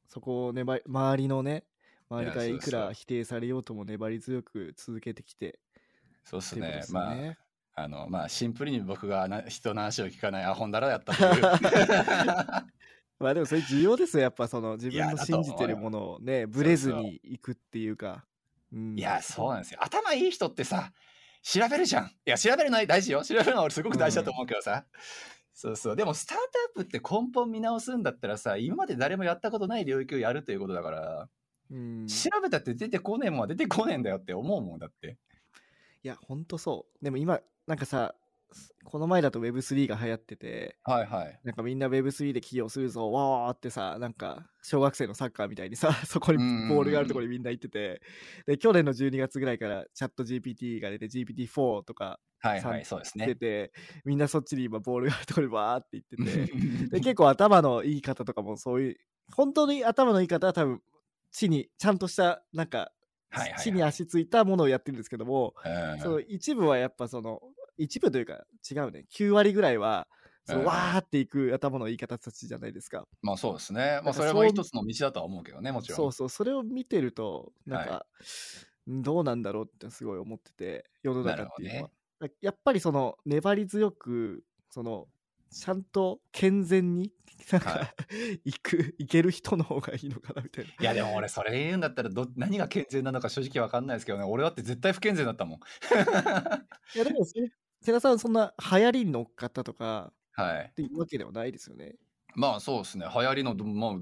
[0.07, 1.63] そこを粘り周りのね
[2.09, 5.59] 周りからいくら否定されようとも粘り強く続けてきて
[6.23, 6.81] そうっすね。
[6.83, 7.37] すまあ、ね。
[7.75, 11.41] あの、まあシンプルに僕がな人の話を聞かないアホンダラだったという。
[13.19, 18.25] まあでもそれ重要ですよやっぱその自分の信じてるものをねブレずにいくっていうか
[18.73, 19.79] うんいや、そうなんですよ。
[19.81, 20.91] 頭いい人ってさ、
[21.41, 22.05] 調べるじゃん。
[22.05, 23.23] いや、調べるの大事よ。
[23.23, 24.85] 調べるのは俺すごく大事だと思うけどさ。
[25.53, 25.95] そうそう。
[25.95, 26.43] でも、スタート
[26.79, 31.29] アップって根本見直すんだったらさ、今まで誰もやったことない領域をやるということだから、
[31.71, 35.17] うん調べたって出てこねえもんは出てこねえんだよって思うもんだって。
[36.03, 38.13] いやほんとそうでも今なんかさ
[38.83, 41.39] この前だと Web3 が流行っててはいはい。
[41.43, 46.37] なんかみんな Web3 で起業するぞわーってさなんか小学生のサッカーみたいにさ そこに
[46.69, 48.01] ボールがあるところにみんな行ってて
[48.45, 53.35] で去年の12月ぐらいからチャット GPT が出て GPT4 とかはいはい、そうです出ね。
[53.35, 56.45] て、みんなそっちに今ボールがあるところにわーって行ってて
[56.99, 58.97] で結構頭のいい方とかもそういう
[59.33, 60.81] 本当に頭のいい方は多分
[61.35, 62.91] 地にちゃんとしたなんか
[63.29, 63.59] はいはいはい。
[63.59, 65.99] 地に足ついたものをやってるんですけども、うん。
[65.99, 67.41] その一部はやっぱその
[67.77, 69.05] 一部というか違うね。
[69.13, 70.07] 9割ぐらいは
[70.45, 70.65] そのうん。
[70.67, 73.99] わーっていく頭のいい方たちじゃないですか、まあそうですね。
[74.03, 75.97] まあそれも一つの道だとは思うけどね、もちろん。
[75.97, 76.29] そうそう。
[76.29, 78.05] それを見てるとなんか、は
[78.87, 81.89] どうなんだろうってすごい思ってて世の中っていうのは、
[82.21, 85.07] なやっぱりその粘り強くその
[85.55, 87.13] ちゃんと健全に
[87.51, 87.93] なんか、、は
[88.43, 88.53] い。
[88.59, 90.71] くいける人の方がいいのかなみたいな。
[90.71, 94.25] いやでも俺それ言うんだったらど何が健全なのか正直わかんないですけどね。
[94.25, 95.59] 俺だって絶対不健全だったもん。
[96.95, 97.51] いやでも瀬
[97.81, 100.67] 田さんそんな流行りに乗っかったとかはい。
[100.71, 101.95] っていうわけではないですよね。
[102.35, 103.05] まあそうですね。
[103.05, 103.93] 流行りのど,、まあ、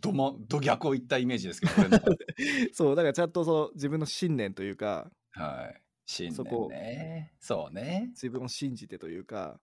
[0.00, 1.72] どまど逆を言ったイメージですけど
[2.72, 5.82] そうだからちゃんとその自分の信念というかはい。
[6.06, 7.32] 信念ね。
[7.38, 8.06] そうね。
[8.10, 9.60] 自分を信じてというか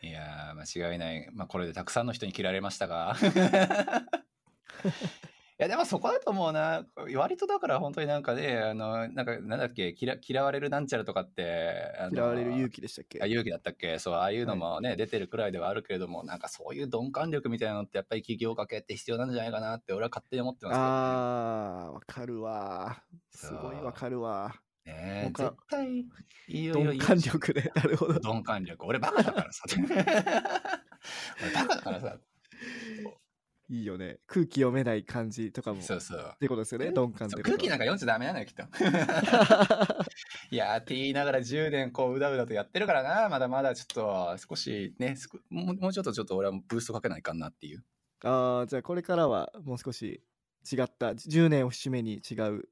[0.00, 1.28] いやー間違いない。
[1.32, 3.16] まあこれでたくさんの人に嫌われましたが。
[5.60, 6.86] いやでもそこだと思うな。
[7.16, 11.72] 割とだから本当になんかねあのなんかなんだっけ嫌嫌われるなんちゃらとかって
[12.12, 13.18] 嫌われる勇気でしたっけ？
[13.20, 13.98] あ勇気だったっけ？
[13.98, 20.86] そうああいうのもね、出てるくらいではあるけれどもなんかそういう鈍感力みたいなのってやっぱり企業家系って必要なんじゃないかなって俺は勝手に思ってますけどね。
[20.86, 23.02] あーわかるわ。
[23.32, 24.54] すごいわかるわ
[24.88, 25.22] ね。
[25.26, 26.04] え他絶対い
[26.48, 26.92] いよいいよ。
[26.92, 28.20] 鈍感力で なるほど。
[28.20, 28.86] 鈍感力。
[28.86, 29.86] 俺バカだからさ 俺
[31.54, 32.18] バカだからさ。
[33.70, 34.18] いいよね。
[34.26, 35.80] 空気読めない感じとかも。
[35.80, 36.36] っそうそう。
[36.40, 38.62] てことですよね鈍感って空気なんか読んじゃダメなのよきっと。
[40.50, 43.28] いやーって言いながら10年こううだうだとやってるからな。
[43.28, 45.16] まだまだちょっと少しね
[45.50, 47.84] もうもうちょっとちょっと俺はブーストかけないかんなっていう。
[48.24, 50.22] ああじゃあこれからはもう少し
[50.72, 52.70] 違った10年を節目に違う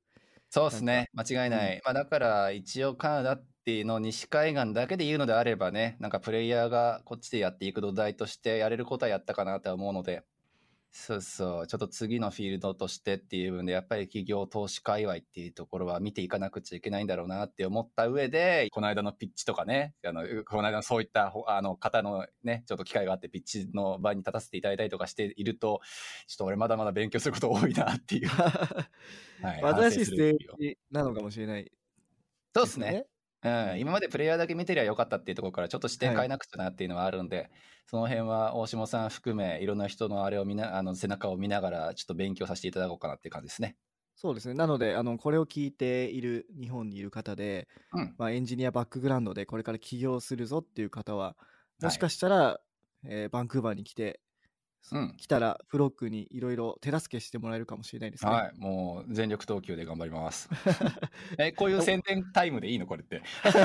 [0.50, 1.08] そうですね。
[1.12, 10.24] 間違いない、まあだから一応カナダっていうのを西海岸だけで言うのであればねなんかプレイヤーがこっちでやっていく土台としてやれることはやったかなとは思うので
[10.98, 11.66] そうそう。
[11.66, 25.82] ちょっと次のフィールドとしてっていう部分でやっぱり企業投資界隈っていうところは見ていかなくちゃいけないんだろうなって思った上でこの間のピッチとかねあのこの間のそういったほあの方のねちょっと機会があってピッチの場に立たせていただいたりとかしていると
[26.26, 28.88] ちょっと俺まだまだ勉強すること多いなっていう、は
[29.42, 31.70] い、新しいステージなのかもしれない
[32.54, 33.06] そうですね。
[33.46, 37.50] うん、今までプレイヤーだけ見てりゃよかったっていうところからちょっと視点変えなくちゃなっていうのはあるんで、
[37.86, 43.76] その辺は大下さん含めいろんな人のあれを見なあの背中を見ながらちょっと勉強させていただこうかなっていう感じですね。
[44.16, 44.54] そうですね。
[44.54, 48.14] なのであのこれを聞いている日本にいる方で、うん。
[48.18, 51.36] まあ、エンジニアバックグラウンドでこれから起業するぞっていう方は
[51.82, 52.60] もしかしたら、
[53.04, 54.20] えーバンクーバーに来て、
[54.92, 58.30] うん来たらフロックにいろいろ手助けしてもらえるかもしれないですね。
[58.30, 60.48] はい、もう全力投球で頑張ります。
[61.38, 62.86] え、こういう宣伝タイムでいいの？
[62.86, 63.22] これって。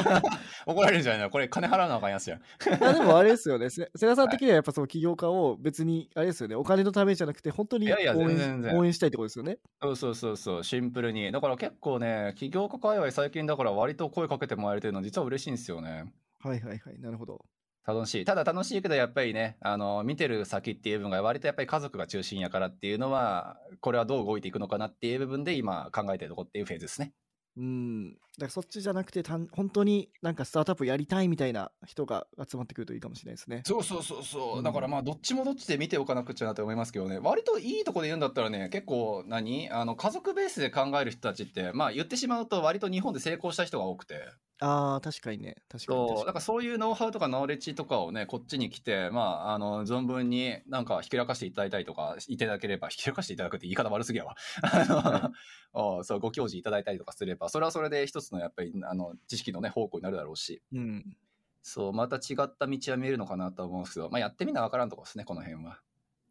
[0.66, 1.30] 怒られるんじゃないの？
[1.30, 2.40] これ金払わなあかんやつじゃん。
[2.40, 2.42] い
[2.82, 9.58] やでもあれですよね、せ 瀬田さん的にはやっぱその起業家を別にあれですよね、お金のためじゃなくて本当にいやいや応援全然全然応援したいってことですよね。
[9.82, 11.32] そうそうそうそう、シンプルに。
[11.32, 16.14] だから結構ね、起業家界隈最近だから割と声かけてもらえてるの実は嬉しいんですよね。
[16.40, 17.46] はいはいはい、なるほど。
[17.86, 18.26] 楽しい。
[18.26, 27.14] ただ楽しいけど、やっぱりね、あの、見てる先っていう部分が割とやっぱり家族が中心やからっていうのは、これはどう動いていくのかなっていう部分で今考えてるとこっていうフェーズですね。
[27.58, 28.14] うん。
[28.14, 33.62] だからそっちじゃなくて、たん本当になんかスタートアップやりたいみたいな人が集まってくるといいかもしれないですね。
[33.66, 34.62] そうそうそうそうう。
[34.62, 37.20] んだからまあ、どっちもどっちで見ておかなくちゃなと思いますけどね。
[37.20, 44.16] 割といいとこで言うんだったらね、結構何、あの、家族ベースで考える人たちって、まあ言ってしまうと割と日本で成功した人が多くて。
[44.62, 45.56] ああ、確かにね。
[45.68, 54.36] 確かに確そう、だかそういうノウハウとかノーレッジとかをね、こっちに来て、まあ、あの、存分になんかひけらかしていただいたりとか、いただければ、ひけらかしていただくって言い方悪すぎやわ。
[54.62, 55.32] あ
[55.74, 60.80] の、 そう、ご教示いただいたりとかすれば、それはそれで一つのやっぱり、あの、知識のね、方向になるだろうし、に。
[60.80, 61.18] うん。
[61.64, 65.82] そう、また違った道は見えるのかなと思うんですけど、まあ、やってみなわからんとこですね、この辺は。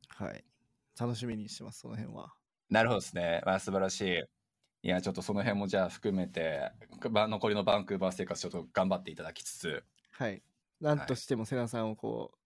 [0.09, 0.45] はい。
[0.99, 2.35] 楽しみにしてます、その辺は。
[2.70, 3.43] なるほどですね。
[3.45, 4.24] まあ、素晴らしい。
[4.83, 6.70] いや、ちょっとその辺もじゃあ含めて、
[7.11, 10.43] ば残りのバンクーバー生活ちょっと頑張っていただきつつ、はい。
[10.81, 12.37] なんとしてもセナさんをこう、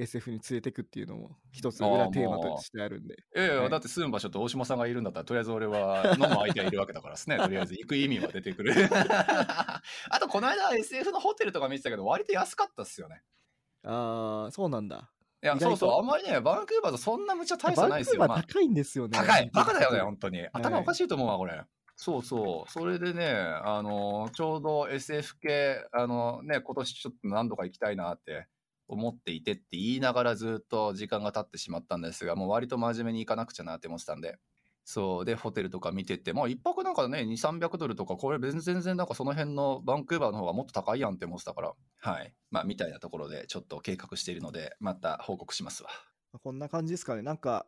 [0.00, 3.14] SF に連れてくっていうのも一つ裏テーマとしてあるんで。
[3.14, 7.36] いやいや、はいだって住む場所と大島さんがいるんだったら、とりあえず俺は飲む相手はいるわけだからですね。
[7.42, 8.74] とりあえず行く意味は出てくる。
[8.90, 9.82] あ
[10.20, 13.22] と、この間 SF のホテルとか見てたけど、割と安かったっすよね。
[13.82, 15.10] ああ、そうなんだ。
[15.42, 18.20] いや、そうそう、あんまりね、バンクーバーとそんなむちゃ大差バンないですよ。
[18.20, 19.16] まあクーバー高いんですよね。
[19.16, 19.50] 高い。
[19.52, 20.46] バカだよね、本本当に。
[20.52, 21.62] 頭おかしいと思うわ、これ。
[21.94, 22.70] そうそう。
[22.70, 28.46] それでね、あの、ちょうど SF 系、あのね、今年ちょっと何度か行きたいなって
[28.88, 34.38] 思っていてって言いながらずっと時間が経ってしまったんですが、もう割と真面目に行かなくちゃなって思ってたんで。
[34.90, 35.24] そう。
[35.26, 42.32] で、ホテルとか見てて、まあ一泊なんかね、2、300ドルとか、これ全然なんかその辺のバンクーバーの方がもっと高いやんって思ってたから、はい。
[42.50, 45.90] まあみたいなところでちょっと計画しているので、また報告しますわ。
[46.32, 47.20] 当こんな感じですかね。
[47.20, 47.66] なんか、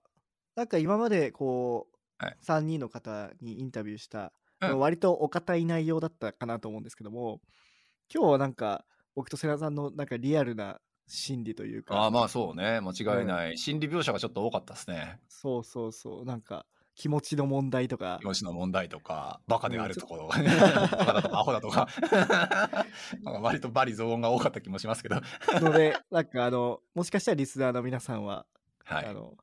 [0.57, 7.43] なんか今までこう、はい3人の方にインタビューした、うん割とお堅い内容だったかなと思うんですけども、
[8.15, 12.81] 今日はなんか、僕とセナさんのなんかリアルな心理というか、ああ、まあそうね。
[12.81, 13.59] 間違いない。
[13.59, 15.21] 心理描写がちょっと多かったですね。
[15.29, 16.65] そうそうそう、なんか
[17.01, 18.19] 気持ちの問題とか。
[18.21, 21.89] 気、持ちの問題とか、バカであるところ、うん バカだとかアホだとか、
[23.41, 25.17] 割とバリ雑音が多かった気もしますけど。
[25.63, 28.45] ので、なんかあの、もしかしたらリスナーの皆さんは、
[28.85, 29.07] はい。
[29.07, 29.35] あの、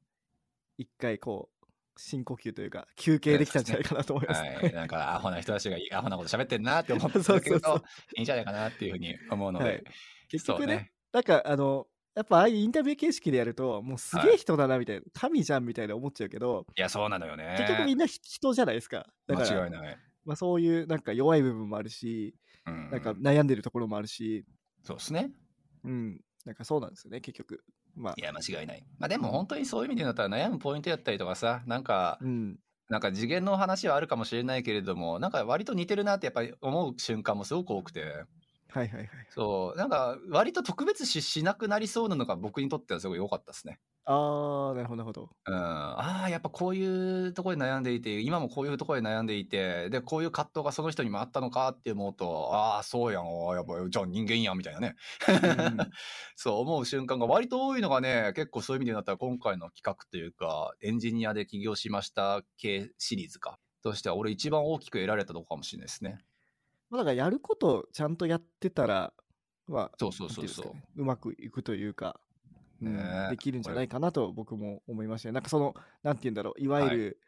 [0.77, 4.41] 一回こう、深呼吸というか、休憩できたんじゃないかなと思います。
[4.43, 7.83] はい、なんかアホな人たちがアホなこと喋ってんなって思ってたけどそうそうそう
[8.17, 9.83] いいんじゃないかなっていうふうに思うので、はい。
[10.29, 10.91] 結局ねね。
[11.11, 11.87] なんかあの、
[12.17, 19.05] やっぱああいうインタビュー形式でやると、もうすげえ人だなみたいな、神じゃんみたいな思っちゃうけど、いやそうなのよね結局みんなひ人じゃないですか。
[19.27, 22.33] だから、間違いない、まあ、そういうなんか弱い部分もあるし、
[22.65, 24.45] うん、なんか悩んでるところもあるし、
[24.83, 25.29] そうですね。
[25.83, 27.63] うん、なんかそうなんですよね、結局。
[27.95, 28.13] まあ。
[28.17, 28.83] い、や間違いない。
[28.97, 32.57] まあでも本当にそういう意味で言うんだったら悩むポイントやったりとかさなんかうん、
[32.89, 38.23] なんか次元の話はあるかもしれないけれどもなんか割と似てるなってやっぱり思う瞬間もすごく多くて
[38.69, 39.09] はいはいはい。
[39.29, 43.79] そうなんか割と特別視しなくなりそうなのが僕にとってはすごい良かったですね。
[44.09, 45.29] あー、なるほどなるほど。
[45.47, 54.95] うん、ああやっぱこういうところで悩んでいて今もこういうところで悩んでいてでこういう葛藤がその人にもあったのかって思うとああそうやんやっぱじゃあ人間やんみたいなね、
[55.27, 55.77] うん
[56.35, 66.19] そう思う瞬間が割と多いのがね結構そういう意味でだったら今回の企画というかエンジニアで起業しました系シリーズかとしては俺一番大きく得られたとこかもしれないですね。
[66.89, 69.13] まあ、だからやることちゃんとやってたら、
[69.67, 72.19] まあ、そうそうそうそうねうまくいくというか、
[72.81, 75.33] うんできるんじゃないかなと僕も思いましたね。
[75.33, 75.73] なんかその、
[76.03, 77.19] なんて言うんだろう、いわゆる、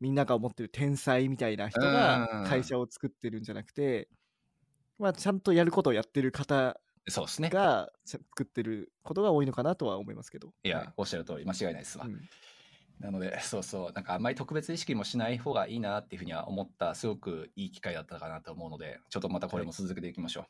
[0.00, 4.08] みんなが思ってる天才みたいな人がうん会社を作ってるんじゃなくて、
[4.98, 7.48] まあ、ちゃんとやることをやってる方そうですね。
[7.50, 10.52] が作ってることが多いのかなとは思いますけど。
[10.62, 12.06] いや、はいおっしゃる通り間違いないですわ。
[12.06, 12.20] うん
[13.00, 20.46] なので、そうそう、なんかあんまり特別意識もしない方がいいなっていうふうには思った、すごくいい機会だったかなと思うので、ちょっとまたこれも続けていきましょ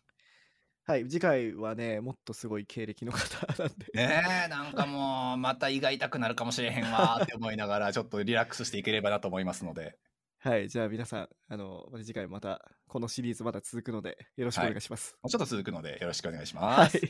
[0.84, 3.86] はい、次回はね、もっとすごい経歴の方なんで。
[3.92, 3.96] う。
[3.96, 9.98] ねえ、なんかもう、また胃が痛くなるかもしれへんわーって思いながら、 ちょっとリラックスしていければなと思いますので、
[10.38, 15.14] はい、じゃあ皆さん、あの、次回また、このシリーズまだ続くので、よろしくお願いします。
[15.22, 16.64] もうちょっと続くのでよろしくお願いしはい。
[16.78, 16.98] ます。
[16.98, 17.06] じ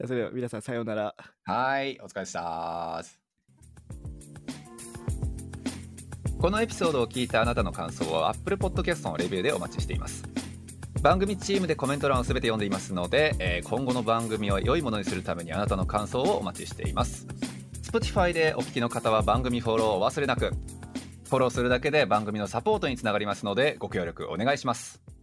[0.00, 1.14] ゃあそれでは皆さん、さようなら。
[1.44, 3.25] はい、お疲れ様です。
[6.38, 10.22] このエピソードを聞いたあなたの感想を Apple Podcast のレビューでお待ちしています。
[11.00, 17.26] 番組チームでコメント欄を全て読んでいますので、えー今後の番組を良いものにするためにあなたの感想をお待ちしています。
[17.82, 20.52] Spotify でお聞きの方は番組フォローを忘れなく。
[21.24, 25.15] フォローするだけで番組のサポートにつながりますのでご協力お願いします。